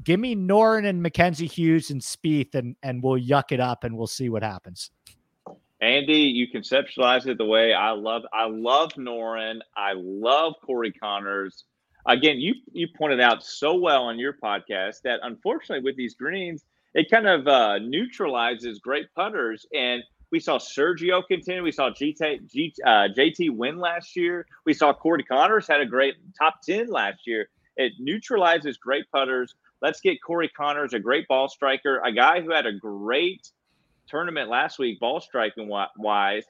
[0.03, 3.97] give me Noren and Mackenzie Hughes and Spieth and and we'll yuck it up and
[3.97, 4.91] we'll see what happens.
[5.81, 8.23] Andy, you conceptualize it the way I love.
[8.33, 9.59] I love Noren.
[9.75, 11.65] I love Corey Conners.
[12.07, 16.63] Again, you you pointed out so well on your podcast that unfortunately with these greens,
[16.95, 19.67] it kind of uh, neutralizes great putters.
[19.73, 21.61] And We saw Sergio continue.
[21.61, 24.47] We saw GT, G, uh, JT win last year.
[24.65, 27.49] We saw Corey Conners had a great top 10 last year.
[27.75, 29.53] It neutralizes great putters.
[29.81, 33.51] Let's get Corey Conners, a great ball striker, a guy who had a great
[34.07, 36.45] tournament last week, ball striking wise.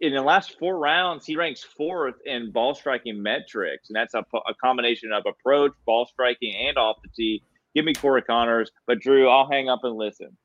[0.00, 4.24] In the last four rounds, he ranks fourth in ball striking metrics, and that's a,
[4.48, 7.42] a combination of approach, ball striking, and off the tee.
[7.74, 8.70] Give me Corey Conners.
[8.86, 10.36] but Drew, I'll hang up and listen.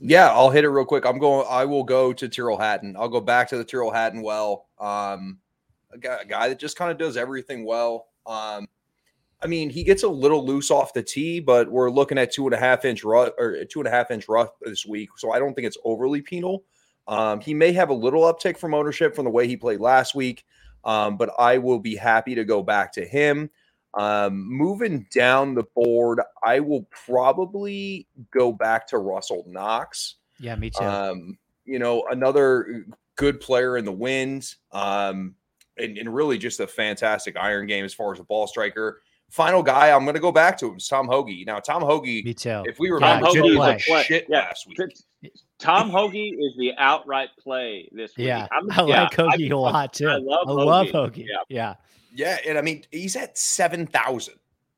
[0.00, 1.06] Yeah, I'll hit it real quick.
[1.06, 1.46] I'm going.
[1.48, 2.96] I will go to Tyrrell Hatton.
[2.98, 4.66] I'll go back to the Tyrrell Hatton well.
[4.78, 5.38] Um,
[5.92, 8.06] a guy, a guy that just kind of does everything well.
[8.26, 8.66] Um,
[9.42, 12.46] I mean, he gets a little loose off the tee, but we're looking at two
[12.46, 15.32] and a half inch rough or two and a half inch rough this week, so
[15.32, 16.64] I don't think it's overly penal.
[17.08, 20.14] Um, he may have a little uptick from ownership from the way he played last
[20.14, 20.44] week,
[20.84, 23.50] um, but I will be happy to go back to him.
[23.94, 30.16] Um, moving down the board, I will probably go back to Russell Knox.
[30.40, 30.84] Yeah, me too.
[30.84, 32.86] Um, you know, another
[33.16, 35.34] good player in the wind, um,
[35.78, 39.00] and, and really just a fantastic iron game as far as a ball striker
[39.32, 41.44] final guy I'm going to go back to him is Tom Hoge.
[41.46, 42.62] Now, Tom Hoge, Me too.
[42.66, 44.40] if we remember, Tom he was a shit yeah.
[44.40, 45.32] last week.
[45.58, 48.26] Tom Hoge is the outright play this week.
[48.26, 50.08] Yeah, I'm, I like yeah, Hoge a lot too.
[50.08, 50.66] I love I Hoge.
[50.66, 51.18] Love Hoge.
[51.18, 51.24] Yeah.
[51.48, 51.74] yeah.
[52.14, 52.38] Yeah.
[52.46, 54.34] And I mean, he's at 7,000,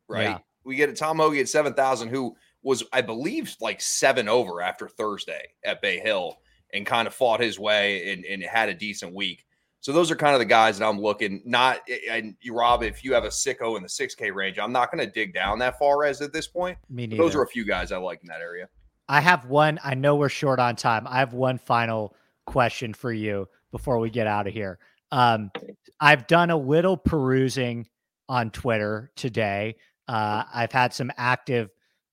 [0.09, 0.23] right?
[0.23, 0.39] Yeah.
[0.65, 4.89] We get a Tom Hoge at 7,000, who was, I believe, like seven over after
[4.89, 6.39] Thursday at Bay Hill
[6.73, 9.45] and kind of fought his way and, and had a decent week.
[9.81, 11.43] So those are kind of the guys that I'm looking.
[11.45, 11.81] Not
[12.11, 15.05] and you, Rob, if you have a sicko in the 6K range, I'm not going
[15.07, 16.79] to dig down that far as at this point.
[16.89, 17.23] Me neither.
[17.23, 18.71] Those are a few guys I like in that area.
[19.11, 19.79] I have one.
[19.85, 21.07] I know we're short on time.
[21.07, 22.17] I have one final
[22.47, 24.79] question for you before we get out of here.
[25.15, 25.53] Um,
[26.01, 27.87] I've done a little perusing
[28.29, 29.77] on Twitter today.
[30.09, 31.71] Uh, I've had some active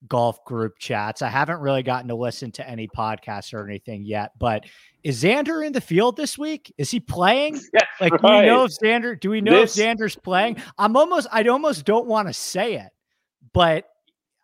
[0.08, 1.24] golf group chats.
[1.24, 4.66] I haven't really gotten to listen to any podcasts or anything yet, but
[5.04, 6.72] is Xander in the field this week?
[6.78, 7.60] Is he playing?
[8.00, 8.22] Like, right.
[8.22, 9.20] do we know if Xander?
[9.20, 9.78] Do we know this...
[9.78, 10.58] if Xander's playing?
[10.80, 11.28] I'm almost.
[11.32, 12.90] I almost don't want to say it,
[13.54, 13.86] but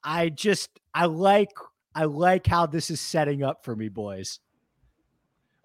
[0.04, 1.50] I just I like
[1.96, 4.40] I like how this is setting up for me, boys.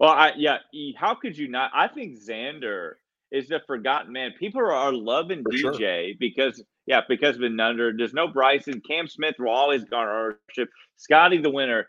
[0.03, 0.57] Well, I yeah.
[0.97, 1.71] How could you not?
[1.73, 2.95] I think Xander
[3.31, 4.33] is the forgotten man.
[4.37, 6.13] People are loving for DJ sure.
[6.19, 7.97] because yeah, because of Nunder.
[7.97, 8.81] There's no Bryson.
[8.85, 10.69] Cam Smith will always garner ownership.
[10.97, 11.87] Scotty the winner.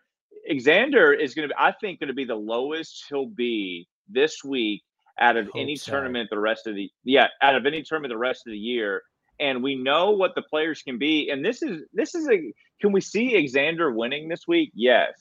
[0.48, 4.44] Xander is going to be, I think, going to be the lowest he'll be this
[4.44, 4.84] week
[5.18, 5.90] out of any so.
[5.90, 9.02] tournament the rest of the yeah out of any tournament the rest of the year.
[9.40, 11.30] And we know what the players can be.
[11.30, 14.70] And this is this is a can we see Xander winning this week?
[14.72, 15.14] Yes.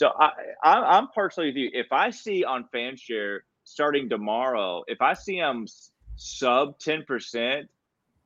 [0.00, 0.30] So I,
[0.64, 1.68] I am partially with you.
[1.74, 5.66] If I see on FanShare starting tomorrow, if I see him
[6.16, 7.68] sub ten percent,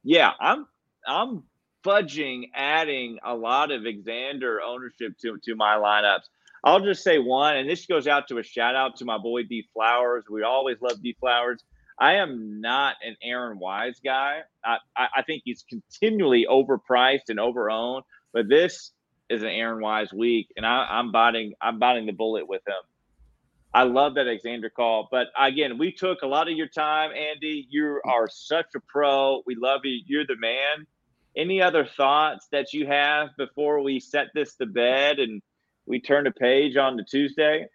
[0.05, 0.69] yeah, I'm
[1.05, 1.43] I'm
[1.85, 6.29] fudging adding a lot of Xander ownership to, to my lineups.
[6.63, 9.43] I'll just say one, and this goes out to a shout out to my boy
[9.43, 10.27] D Flowers.
[10.31, 11.65] We always love D Flowers.
[11.99, 14.43] I am not an Aaron Wise guy.
[14.65, 18.03] I, I, I think he's continually overpriced and overowned,
[18.33, 18.93] but this
[19.31, 22.75] is an Aaron Wise week, and I, I'm biting I'm biting the bullet with him.
[23.73, 27.67] I love that Xander call, but again, we took a lot of your time, Andy.
[27.69, 29.43] You are such a pro.
[29.47, 30.01] We love you.
[30.07, 30.87] You're the man
[31.37, 35.43] any other thoughts that you have before we set this to bed and
[35.87, 37.67] we turn a page on to Tuesday?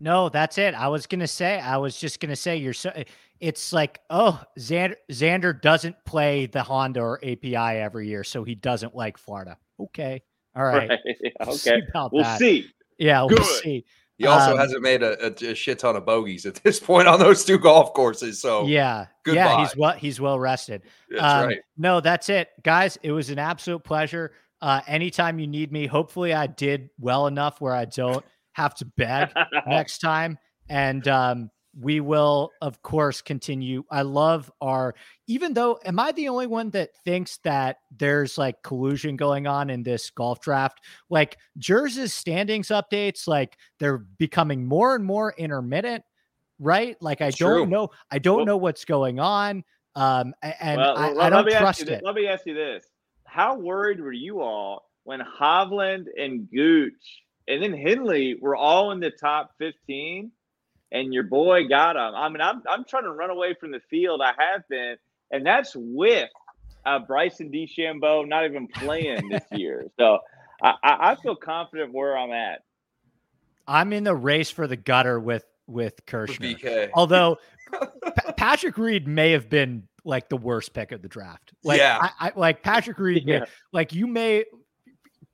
[0.00, 0.74] No, that's it.
[0.74, 1.60] I was gonna say.
[1.60, 2.56] I was just gonna say.
[2.56, 2.92] You're so.
[3.38, 8.54] It's like, oh, Xander, Xander doesn't play the Honda or API every year, so he
[8.54, 9.58] doesn't like Florida.
[9.78, 10.22] Okay,
[10.54, 10.88] all right.
[10.88, 10.98] right.
[11.40, 11.80] Okay, see
[12.12, 12.38] we'll that.
[12.38, 12.66] see.
[12.98, 13.84] Yeah, we'll see.
[14.18, 17.08] He also um, hasn't made a, a, a, shit ton of bogeys at this point
[17.08, 18.40] on those two golf courses.
[18.40, 19.40] So yeah, goodbye.
[19.40, 20.82] yeah, he's well he's well rested.
[21.10, 21.58] That's um, right.
[21.76, 22.98] No, that's it, guys.
[23.02, 24.32] It was an absolute pleasure.
[24.60, 28.84] Uh, anytime you need me, hopefully I did well enough where I don't have to
[28.84, 29.30] beg
[29.66, 30.38] next time.
[30.68, 33.84] And um, we will of course continue.
[33.90, 34.94] I love our
[35.26, 39.70] even though am i the only one that thinks that there's like collusion going on
[39.70, 40.80] in this golf draft?
[41.08, 46.04] Like jersey's standings updates like they're becoming more and more intermittent
[46.58, 46.96] right?
[47.00, 49.64] Like i don't know i don't well, know what's going on
[49.96, 52.02] um and well, I, I, don't trust it.
[52.04, 52.86] let me ask you this.
[53.24, 59.00] How worried were you all when hovland and gooch and then henley were all in
[59.00, 60.30] the top 15
[60.92, 62.14] and your boy got him.
[62.14, 64.20] I mean, I'm I'm trying to run away from the field.
[64.22, 64.96] I have been,
[65.30, 66.28] and that's with
[66.86, 69.86] uh, Bryson DeChambeau not even playing this year.
[69.98, 70.18] So
[70.62, 72.62] I, I feel confident where I'm at.
[73.66, 76.90] I'm in the race for the gutter with with Kirschner.
[76.94, 77.38] Although
[77.72, 81.52] P- Patrick Reed may have been like the worst pick of the draft.
[81.62, 83.24] Like, yeah, I, I like Patrick Reed.
[83.26, 83.40] yeah.
[83.40, 84.44] May, like you may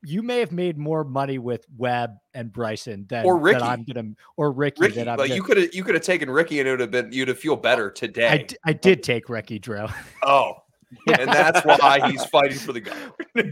[0.05, 3.59] you may have made more money with Webb and Bryson than Or Ricky.
[3.59, 5.95] Than I'm gonna or Ricky, Ricky, that I'm like gonna, you could have you could
[5.95, 8.29] have taken Ricky and it would have been you'd have feel better today.
[8.29, 9.87] I, d- I did take Ricky Drew.
[10.23, 10.55] oh,
[11.19, 12.97] and that's why he's fighting for the guy.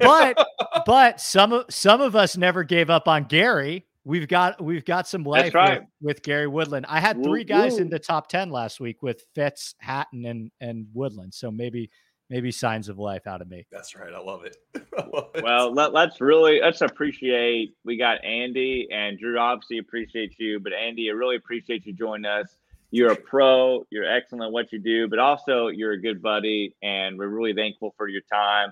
[0.00, 0.46] but
[0.86, 3.86] but some of some of us never gave up on Gary.
[4.04, 5.80] We've got we've got some life right.
[5.80, 6.86] with, with Gary Woodland.
[6.88, 10.86] I had three guys in the top ten last week with Fitz, Hatton, and and
[10.94, 11.34] Woodland.
[11.34, 11.90] So maybe
[12.28, 13.66] maybe signs of life out of me.
[13.70, 14.12] That's right.
[14.12, 14.56] I love it.
[14.98, 15.44] I love it.
[15.44, 17.74] Well, let, let's really let's appreciate.
[17.84, 19.38] We got Andy and Drew.
[19.38, 22.48] Obviously, appreciate you, but Andy, I really appreciate you joining us.
[22.90, 23.84] You're a pro.
[23.90, 27.52] You're excellent at what you do, but also you're a good buddy, and we're really
[27.52, 28.70] thankful for your time.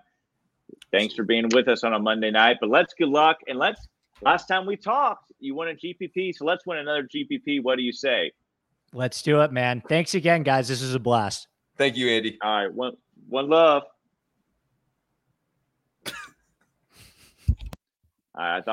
[0.90, 2.58] Thanks for being with us on a Monday night.
[2.60, 3.86] But let's good luck, and let's.
[4.22, 7.62] Last time we talked, you won a GPP, so let's win another GPP.
[7.62, 8.30] What do you say?
[8.92, 9.82] Let's do it, man.
[9.86, 10.68] Thanks again, guys.
[10.68, 11.48] This is a blast.
[11.76, 12.38] Thank you, Andy.
[12.40, 12.92] All right, one
[13.34, 13.82] one love.
[18.34, 18.72] I thought.